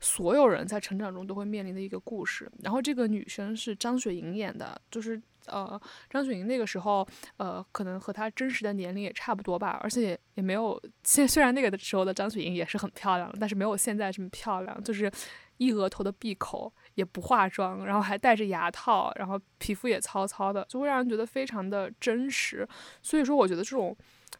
[0.01, 2.51] 所有人在成长中都会面临的一个故事。
[2.61, 15.09] 然后这个女生是张雪迎演的，就是呃张雪迎那个时候呃可能和她真实的年龄也差不多吧，而且也没有 现虽然那个时候的张雪迎也是很漂亮，但是没有现在这么漂亮，就是
[15.57, 16.73] 一额头的闭口。
[16.95, 22.67] 也不化妆，然后还戴着牙套，然后皮肤也糙糙的，就会让人觉得非常的真实。
[23.01, 23.95] 所以说，我觉得这种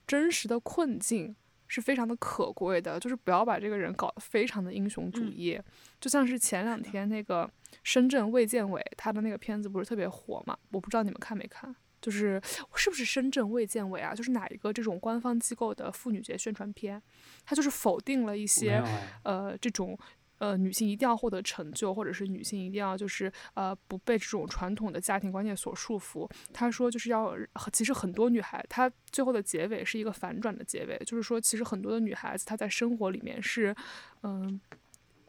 [0.06, 1.34] 真实的困境
[1.72, 5.58] 是非常的可贵的，就是不要把这个人搞得非常的英雄主义。
[6.02, 7.50] 就像是前两天那个
[7.82, 10.58] 深圳卫健委他的那个片子不是特别火嘛？
[10.72, 11.74] 我不知道你们看没看。
[12.02, 12.42] 就是
[12.74, 14.14] 是不是深圳卫健委啊？
[14.14, 17.02] 就是哪一个这种官方机构的妇女节宣传片，
[17.46, 19.98] 他就是否定了一些哎呃这种
[20.42, 26.28] 呃女性一定要获得成就，或者是女性一定要就是呃不被这种传统的家庭观念所束缚。
[26.52, 27.34] 他说就是要，
[27.72, 33.76] 其实很多女孩，她最后的结尾是一个反转的结尾，就是说其实很多的女孩子她在生活里面是
[34.24, 34.60] 嗯。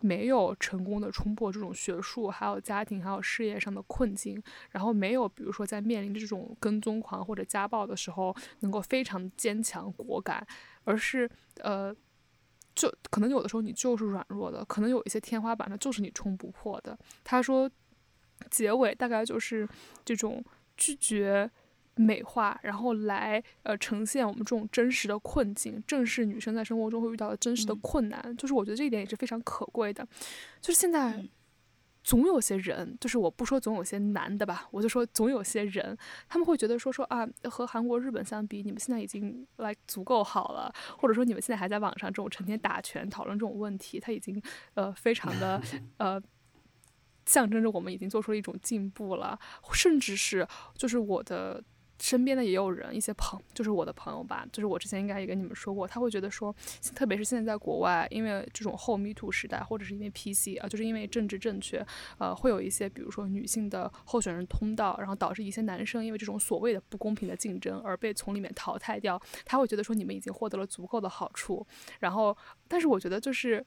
[0.05, 10.45] 没有成功的冲破这种学术、还有家庭、还有事业上的困境，然后没有比如说在面临这种跟踪狂或者家暴的时候，能够非常坚强果敢，
[10.83, 11.95] 而是呃，
[12.75, 16.99] 就可能有的时候你就是软弱的，可能有一些天花板它就是你冲不破的。
[17.23, 17.71] 他说，
[18.51, 19.69] 结尾大概就是
[20.05, 20.43] 这种
[20.77, 21.51] 拒绝
[21.95, 28.35] 美化，然后来呃呈现我们这种真实的困境，正是女生在生活中会遇到的真实的嗯困难。
[28.37, 30.07] 就是我觉得这一点也是非常可贵的。
[30.61, 31.29] 就是现在嗯
[32.03, 35.97] 总有些人，就是我不说总有些男的吧，我就说总有些人，
[36.29, 44.43] 他们会觉得说说啊，和韩国、日本相比，你们现在已经 like 足够好了，或者说你们现在还在网上这种成天打拳讨论这种问题，他已经
[44.75, 45.61] 呃非常的
[45.99, 46.23] 呃。
[47.25, 49.39] 象征着我们已经做出了一种进步了，
[49.73, 51.63] 甚至是就是我的
[52.03, 56.53] 身边的也有人，一些朋，就是我的朋友吧，就是我之前应该也跟你们说过，他会觉得说，
[56.97, 61.87] 特别是现在在国外，因为这种后 Me Too 时代，或者是因为 PC 啊，就是因为政治正确，
[62.19, 71.65] 呃，会有一些比如说女性的候选人通道，然后导致一些男生因为这种所谓的不公平的竞争而被从里面淘汰掉，他会觉得说你们已经获得了足够的好处，
[72.01, 72.37] 然后，
[72.67, 73.65] 但是我觉得就是。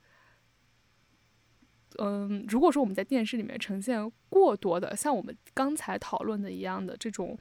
[1.97, 7.37] 嗯，如果说我们在电视里面呈现过多的像我们刚才讨论的一样的这种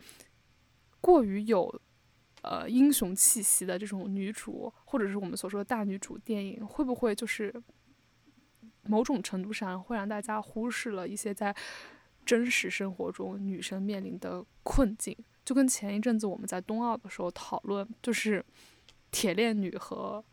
[1.04, 1.70] 过于有
[2.40, 7.54] 呃英雄气息的这种女主，或者是我们所说的大女主电影，会不会就是
[8.84, 11.54] 某种程度上会让大家忽视了一些在
[12.24, 15.14] 真实生活中女生面临的困境？
[15.44, 18.42] 就跟前一阵子我们在冬奥的时候讨论，就是
[19.10, 20.24] 铁链女和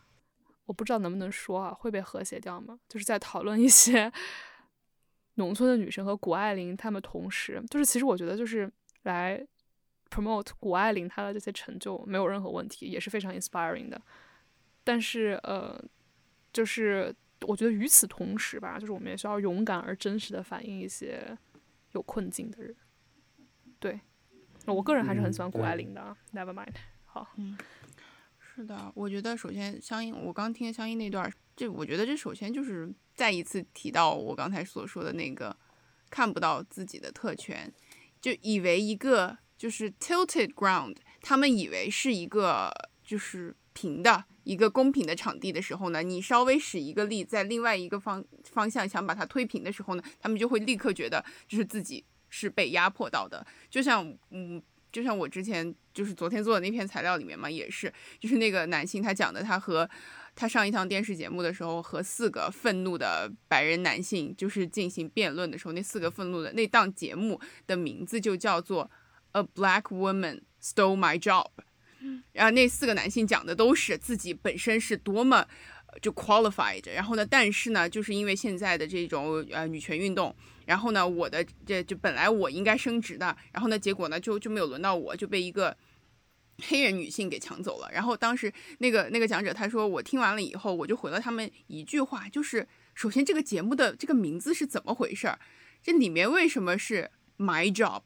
[0.68, 2.80] 我不知道能不能说啊，会被和谐掉吗？
[2.88, 4.10] 就是在讨论一些
[5.34, 8.72] 农村的女生和谷爱凌她们同时，就是其实我觉得就是
[9.04, 9.46] 来
[10.12, 14.00] promote 谷爱凌她的这些成就没有任何问题，也是非常 inspiring 的。
[14.84, 15.82] 但是呃，
[16.52, 17.16] 就是
[17.48, 21.38] 我觉得与此同时吧，就是我们也需要勇敢而真实的反映一些
[21.94, 22.76] 有困境的人。
[23.80, 24.00] 对，
[24.66, 26.16] 我个人还是很喜欢嗯谷爱对凌的啊。
[26.34, 26.74] Never mind，
[27.06, 27.58] 好，嗯
[28.40, 35.56] 是的，我觉得首先相应，我刚听相应那段，这我觉得这首先就是再一次提到我刚才所说的那个
[36.10, 37.72] 看不到自己的特权，
[38.20, 42.72] 就以为一个就是 tilted ground，他们以为是一个
[43.04, 54.60] 就是平的一个公平的场地的时候呢，你稍微使一个力在另外一个方方向想把它推平的时候呢，他们就会立刻觉得就是自己是被压迫到的，就像嗯。
[54.92, 59.90] 就像我之前就是昨天做的那篇材料里面嘛，也是，就是那个男性他讲的，他和
[60.36, 68.84] 他上一档电视节目的时候，和四个愤怒的白人男性就是进行辩论的时候，那四个愤怒的那档节目的名字就叫做
[69.32, 71.48] 《A Black Woman stole my job。
[72.32, 75.48] 然后那四个男性讲的都是自己本身是多么
[75.86, 85.78] 呃就 qualified，然后呢，但是呢，就是因为现在的这种呃女权运动，然后呢，我的这就本来我应该升职的，然后呢，结果呢就就没有轮到我，就被一个
[86.64, 87.88] 黑人女性给抢走了。
[87.94, 95.40] 然后当时那个那个讲者他说，我听完了以后，我就回了他们一句话，就是首先这个节目的这个名字是怎么回事儿？
[95.84, 98.02] 这里面为什么是 my job？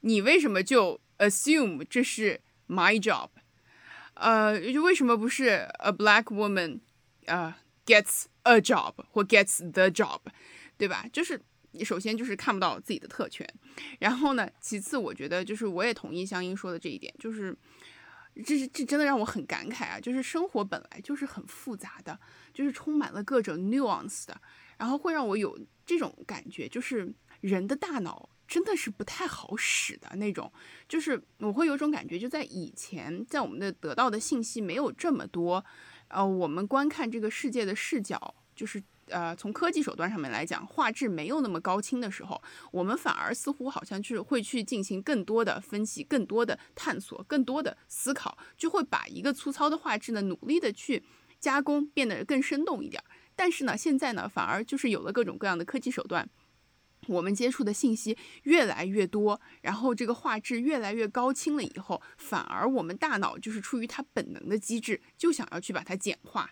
[0.00, 3.28] 你为什么就 assume 这是 my job？
[4.14, 6.80] 呃，就为什么不是 a black woman
[7.26, 7.54] 呃
[7.86, 10.20] gets a job 或 gets the job，
[10.76, 11.06] 对吧？
[11.12, 11.40] 就是
[11.72, 13.48] 你首先就是看不到自己的特权，
[13.98, 17.56] 然后呢，其次我觉得就是我也同意香音说的这一点，就是
[18.44, 20.00] 这是这真的让我很感慨啊！
[20.00, 22.18] 就是生活本来就是很复杂的，
[22.52, 24.40] 就是充满了各种 nuance 的，
[24.76, 30.52] 然后会让我有这种感觉，就是人的大脑真的是不太好使的那种。
[30.88, 35.64] 就是我会有种感觉，就在以前，在我们的得到的信息没有这么多，
[36.08, 42.42] 呃，我们观看这个世界的视角，就是呃，从科技手段上面来讲，画质没有那么高清的时候，
[42.72, 51.04] 我们反而似乎好像就是会去进行更多的分析、更多的探索、更多的思考，就会把一个粗糙的画质呢，努力的去
[51.38, 53.00] 加工，变得更生动一点。
[53.36, 56.28] 但是呢，现在呢，反而就是有了各种各样的科技手段。
[57.10, 66.48] 我们接触的信息越来越多，然后这个画质越来越高清了以后，反而我们大脑就是出于它本能的机制，就想要去把它简化，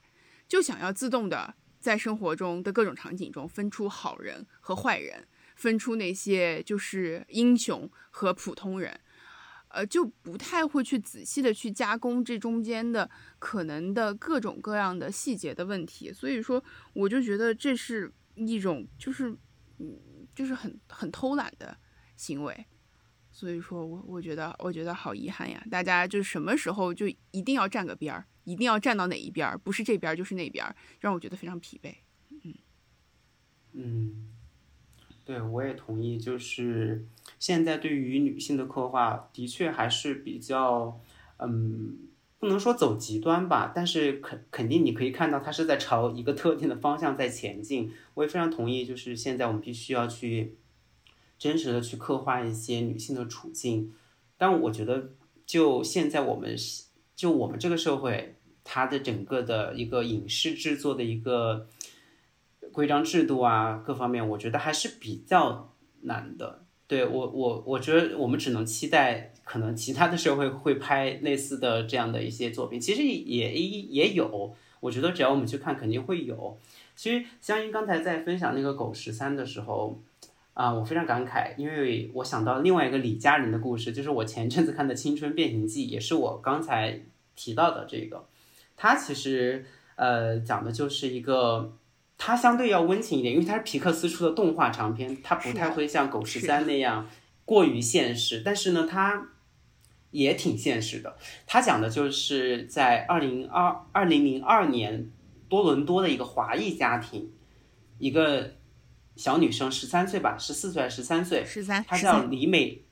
[0.48, 8.98] 就想要自动的在生活中的各种场景中分出好人和坏人，分出那些就是英雄和普通人，
[9.68, 16.12] 呃，就不太会去仔细的去加工这中间的可能的各种各样的细节的问题。
[16.12, 19.30] 所以说，我就觉得这是一种就是
[19.78, 19.96] 嗯。
[20.39, 21.76] 就是很很偷懒的
[22.16, 22.64] 行为，
[23.32, 25.61] 所以说我我觉得我觉得好遗憾呀！
[25.68, 31.93] 大家就什么时候就一定要站个边儿，一定要站到哪一边儿，不是这边儿就是那边儿，让我觉得非常疲惫。
[32.30, 32.55] 嗯
[33.72, 34.28] 嗯，
[35.24, 36.16] 对，我也同意。
[36.16, 37.05] 就是
[37.41, 41.01] 现在对于女性的刻画，的确还是比较，
[41.39, 41.99] 嗯，
[42.39, 47.93] 不能说走极端吧，但是肯肯定你可以看到，它是在朝一个特定的方向在前进。
[48.14, 50.57] 我也非常同意，就是现在我们必须要去
[51.36, 53.93] 真实的去刻画一些女性的处境。
[54.36, 55.11] 但我觉得，
[55.45, 56.57] 就现在我们
[57.16, 61.66] 就我们这个社会，它的整个的一个影视制作的一个
[62.70, 66.64] 规章制度啊，各方面，我觉得还是比较难的。
[66.89, 72.80] 对我，我我觉得我们只能期待，可能其他的社会会拍类似的这样的一些作品。
[72.80, 76.59] 其实也也也有，我觉得只要我们去看，肯定会有。
[76.97, 80.01] 其实香音刚才在分享那个狗十三的时候，
[80.55, 87.03] 啊，我非常感慨，因为我想到另外一个李家人的故事，就是我前阵子看的《青春变形记》，也是我刚才
[87.36, 88.26] 提到的这个。
[88.76, 89.64] 它其实
[89.97, 91.76] 呃讲的就是一个，
[92.19, 97.09] 它相对要温情一点，因为它是皮克斯出的动画长片，它不太会像狗十三那样
[97.47, 99.29] 过于现实，但是呢，它
[100.11, 101.16] 也挺现实的。
[101.47, 105.12] 它讲的就是在二零二二零零二年。
[105.51, 107.31] 多伦多的一个华裔家庭，
[107.97, 108.53] 一个
[109.16, 111.43] 小女生，十三岁吧，十四岁还是十三岁？
[111.43, 112.83] 十三，她叫李美，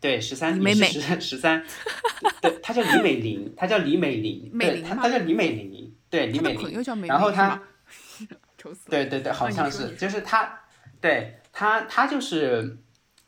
[0.00, 1.62] 对，十三，美美十十三，
[2.40, 7.60] 对，她叫李美玲，她叫李美玲，对，她她叫李美玲，对，李美玲，又叫美然后她，
[8.58, 8.90] 愁死了。
[8.90, 10.60] 对对对，好像是，就是他，
[11.00, 12.78] 对他，他就是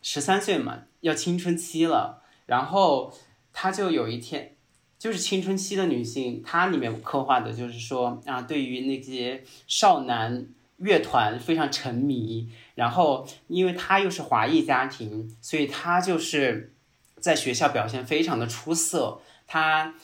[0.03, 3.13] 十三岁嘛，要青春期了，然后
[3.53, 4.55] 他就有一天。
[4.99, 10.49] 就是青春期的女性，它里面刻画的就是说啊，对于那些少男
[10.79, 16.75] 乐团非常沉迷，然后因为她又是华裔家庭，所以她就是
[17.21, 19.21] 在学校表现非常的出色。
[19.47, 19.95] 她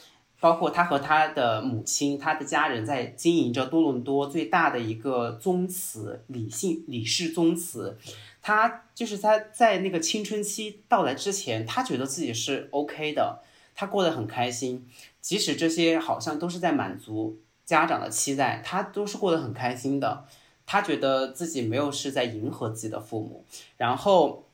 [0.44, 7.96] 包括他和他的母亲、他的家人在经营着多伦多最大的一个宗祠李姓李氏宗祠。
[8.42, 13.40] 他就是他在那个青春期到来之前，他觉得自己是 OK 的。
[13.74, 14.86] 他过得很开心，
[15.22, 20.26] 即使这些好像都是在满足家长的期待，他都是过得很开心的。
[20.66, 23.46] 他觉得自己没有是在迎合自己的父母。
[23.78, 24.44] 然后，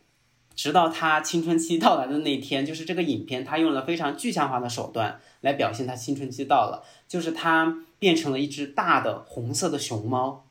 [0.55, 10.45] 直到他青春期到来的那天，就是这个影片，他用了非常具象化的手段来表现他青春期到了，就是他变成了一只大的红色的熊猫。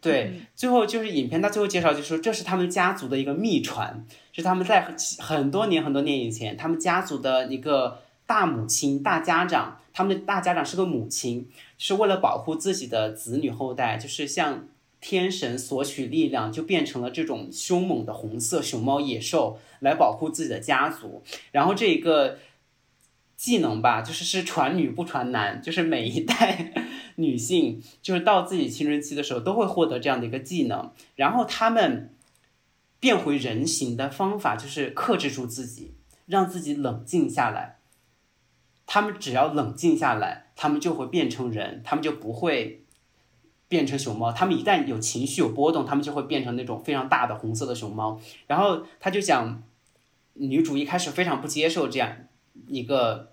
[0.00, 14.66] 对，最后就是影片，到最后介绍就说这是他们家族的一个秘传，是他们在很多年很多年以前，他们家族的一个大母亲、大家长，他们的大家长是个母亲，是为了保护自己的子女后代，就是向
[15.02, 21.22] 天神索取力量，就变成了这种凶猛的红色熊猫野兽来保护自己的家族。
[21.52, 22.38] 然后这一个
[23.40, 26.74] 技能吧，就是是传女不传男，就是每一代
[27.16, 32.14] 女性就是到自己青春期的时候都会获得这样的一个技能，然后她们
[33.00, 35.94] 变回人形的方法就是克制住自己，
[36.26, 37.78] 让自己冷静下来。
[38.84, 42.84] 他们只要冷静下来，他们就会变成人，他们就不会
[43.68, 44.30] 变成熊猫。
[44.30, 48.20] 他们一旦有情绪、有波动，他们就会变成那种非常大的红色的熊猫。
[48.46, 49.62] 然后他就讲，
[50.34, 52.14] 女主一开始非常不接受这样
[52.66, 53.29] 一个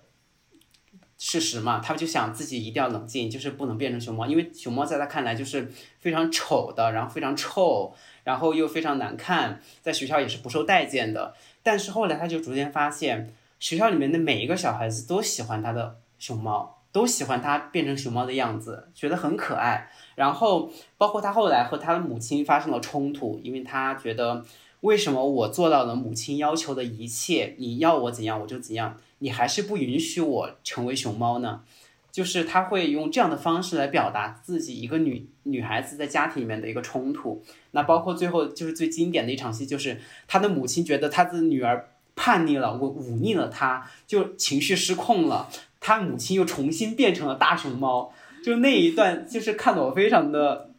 [1.18, 7.92] 事实嘛，他就想自己一定要冷静，就是不能变成熊猫，因为熊猫在他看来就是非常丑的，然后非常臭，
[8.24, 11.34] 然后又非常难看，在学校也是不受待见的。
[11.62, 13.34] 但是后来他就逐渐发现。
[13.60, 19.90] 学校里面的每一个小孩子都喜欢他的熊猫，都喜欢他变成熊猫的样子，觉得很可爱。
[20.14, 24.44] 然后包括他后来和他的母亲发生了冲突，因为他觉得
[24.82, 31.62] 为什么我做到了母亲要求的一切，你要我怎样我就怎样，你还是不允许我成为熊猫呢？
[32.10, 37.42] 就是他会用这样的方式来表达自己一个女女孩子在家庭里面的一个冲突。
[37.72, 41.90] 那包括最后就是最经典的一场戏，就是他的母亲觉得他的女儿。
[42.20, 45.48] 叛逆了，我忤逆了他，就情绪失控了。
[45.78, 48.12] 他母亲又重新变成了大熊猫，
[48.44, 50.72] 就那一段，就是看得我非常的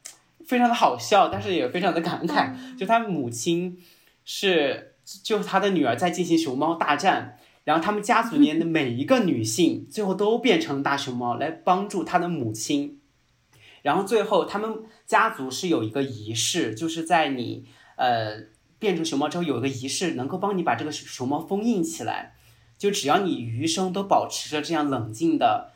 [0.45, 2.53] 非常的好笑，但是也非常的感慨。
[2.77, 3.81] 就他母亲
[4.25, 7.38] 是，就他的女儿在进行熊猫大战，
[7.69, 12.99] 然后他们家族里面的每一个女性 最后都变成大熊猫来帮助他的母亲。
[13.83, 17.65] 然后最后他们家族是有一个仪式，就是在你
[17.95, 18.49] 呃。
[18.79, 22.33] 变成熊猫之后，有一个仪式能够帮你把这个熊猫封印起来。
[22.77, 25.73] 就只要你余生都保持着这样冷静的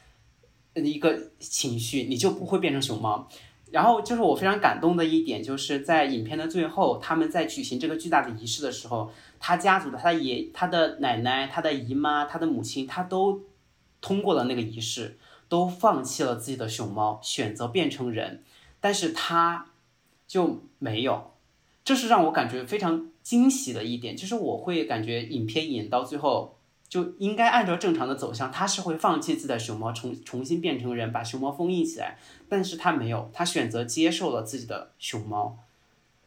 [0.76, 3.28] 一个情绪，你就不会变成熊猫。
[3.74, 13.42] 然后就是我非常感动的一点，就是在影片的最后，他们在举行这个巨大的仪式的时候，他家族的他爷、他的奶奶、他的姨妈、他的母亲，他都
[14.00, 15.18] 通过了那个仪式，
[15.50, 18.44] 都放弃了自己的熊猫，选择变成人，
[18.80, 19.72] 但是他
[20.28, 21.32] 就没有。
[21.84, 26.60] 这是让我感觉非常惊喜的一点，就是我会感觉影片演到最后
[26.94, 35.58] 就应该按照正常的走向，他是会放弃自己的熊猫，重重新变成人，把熊猫封印起来，但是他没有，他选择接受了自己的熊猫，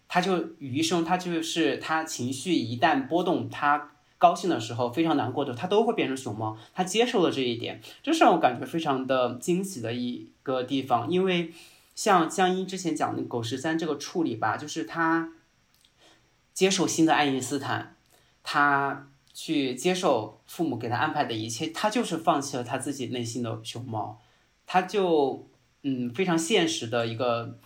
[0.09, 11.53] 他就余生，他就是他情绪一旦波动，他高兴的时候，非常难过的，他都会变成熊猫，他接受了这一点，这是让我感觉非常的惊喜的一个地方，因为
[11.95, 15.33] 像江一之前讲的狗十三这个处理吧，就是他。
[16.53, 17.97] 接受新的爱因斯坦，
[18.43, 19.09] 他
[19.39, 24.19] 去接受父母给他安排的一切，他就是放弃了他自己内心的熊猫，
[24.65, 25.47] 他就
[25.83, 27.59] 嗯非常现实的一个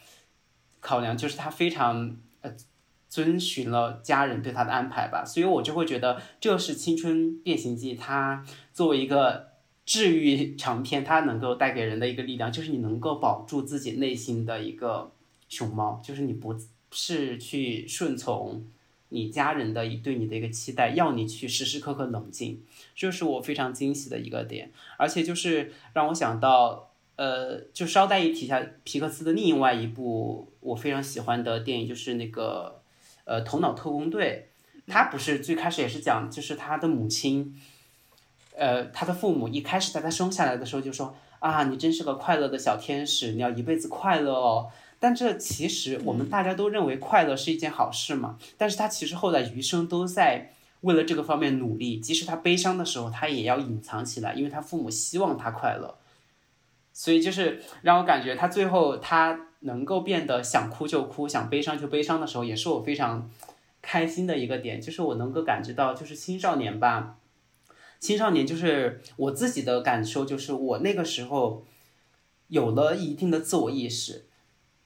[0.81, 2.53] 考量，就是他非常呃
[3.09, 9.51] 遵循了家人对他的安排吧，所以我就会觉得这是《青春变形记》它作为一个
[9.87, 15.13] 治愈长片，它能够带给人的一个力量，就是你能够保住自己内心的一个
[15.49, 16.59] 熊猫，就是你不
[16.91, 18.67] 是去顺从。
[19.11, 32.83] 你家人的一对你的一个期待，要你去时时刻刻冷静，这是我非常惊喜的一个点，而且就是让我想到，呃，就稍带一提下皮克斯的另外一部我非常喜欢的电影，就是那个，
[33.25, 34.49] 呃，头脑特工队，
[34.87, 37.55] 他不是最开始也是讲，就是他的母亲，
[38.57, 44.71] 呃，他的父母一开始在他生下来的时候就说啊，你真是个快乐的小天使，你要一辈子快乐哦。
[45.03, 55.97] 但这其实我们大家都认为快乐是一件好事嘛，但是他其实后来余生都在为了这个方面努力，即使他悲伤的时候，他也要隐藏起来，因为他父母希望他快乐，
[56.93, 63.31] 所以就是让我感觉他最后他能够变得想哭就哭，想悲伤就悲伤的时候，也是我非常
[63.81, 67.17] 开心的一个点，就是我能够感知到，就是青少年吧，
[67.99, 71.65] 青少年就是我自己的感受，就是我那个时候
[72.49, 74.27] 有了一定的自我意识。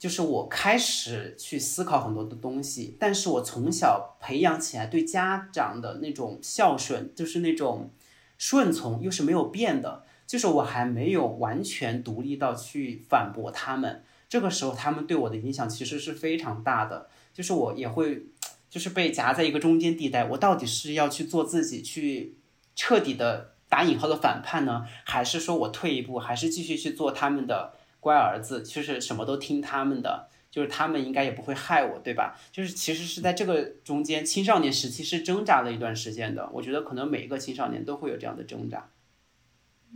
[0.05, 7.91] 就是我开始去思考很多的东西，但是我从小培养起来对家长的那种孝顺，就是那种
[8.37, 10.05] 顺从，又是没有变的。
[10.27, 17.09] 就是我还没有完全独立到去反驳他们，这个时候他们对我的影响其实是非常大的。
[17.33, 18.27] 就是我也会，
[18.69, 22.37] 就是被夹在一个中间地带，我到底是要去做自己，去
[22.77, 27.73] 彻底的打引号的反叛呢，还是说我退一步，还是继续去做他们的？
[28.05, 32.39] 乖儿子就是什么都听他们的，就是他们应该也不会害我，对吧？
[32.53, 36.51] 就是其实是在这个中间，青少年时期是挣扎了一段时间的。
[36.53, 38.91] 我觉得可能每一个青少年都会有这样的挣扎。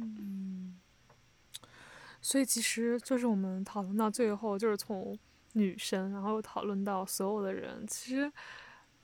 [0.01, 0.79] 嗯，
[2.23, 5.19] 所以其实就是我们讨论到最后，就是从
[5.53, 8.33] 女生，然后又讨论到所有的人，其实，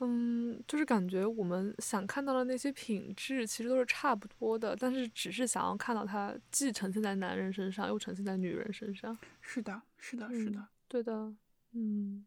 [0.07, 9.17] 嗯，就是感觉我们想看到的那些品质其实都是差不多的，但是只是想要看到它既呈现在男人身上，又呈现在女人身上。
[9.41, 10.61] 是的，是的，是的。
[10.61, 11.33] 嗯对的，
[11.73, 12.25] 嗯。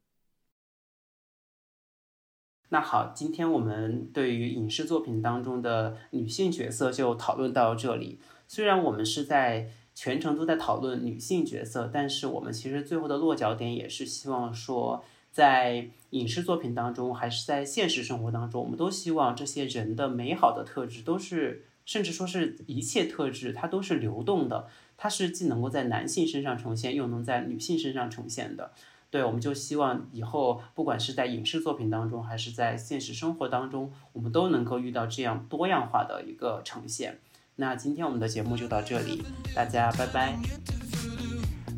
[2.70, 8.20] 那好，今天我们对于影视作品当中的女性角色就讨论到这里。
[8.46, 15.06] 虽然我们是在全程都在讨论女性角色，但是我们其实最后的落脚点也是希望说，
[15.38, 24.68] 在影视作品当中，还是在现实生活当中，我们都希望这些人的美好的特质都是，甚至说是一切特质，它都是流动的，
[24.98, 28.72] 它是既能够在男性身上呈现，又能在女性身上呈现的。
[29.12, 37.20] 对，我们就希望以后不管是在影视作品当中，还是在现实生活当中，我们都能够遇到这样多样化的一个呈现。
[37.58, 39.22] 那今天我们的节目就到这里，
[39.54, 40.36] 大家拜拜。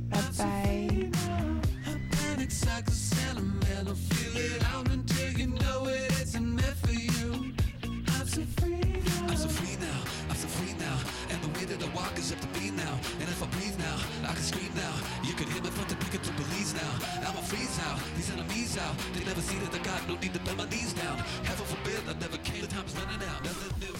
[0.09, 0.58] 拜拜。
[11.99, 12.95] Walk is up to me now.
[13.19, 14.95] And if I breathe now, I can scream now.
[15.27, 16.93] You can hear me from the picket to police now.
[17.27, 17.99] I'm a freeze out.
[18.15, 18.95] These enemies out.
[19.13, 21.17] They never see that I got no need to bend my knees down.
[21.43, 22.61] Heaven forbid I never came.
[22.61, 23.43] The time's running out.
[23.43, 23.98] Nothing new.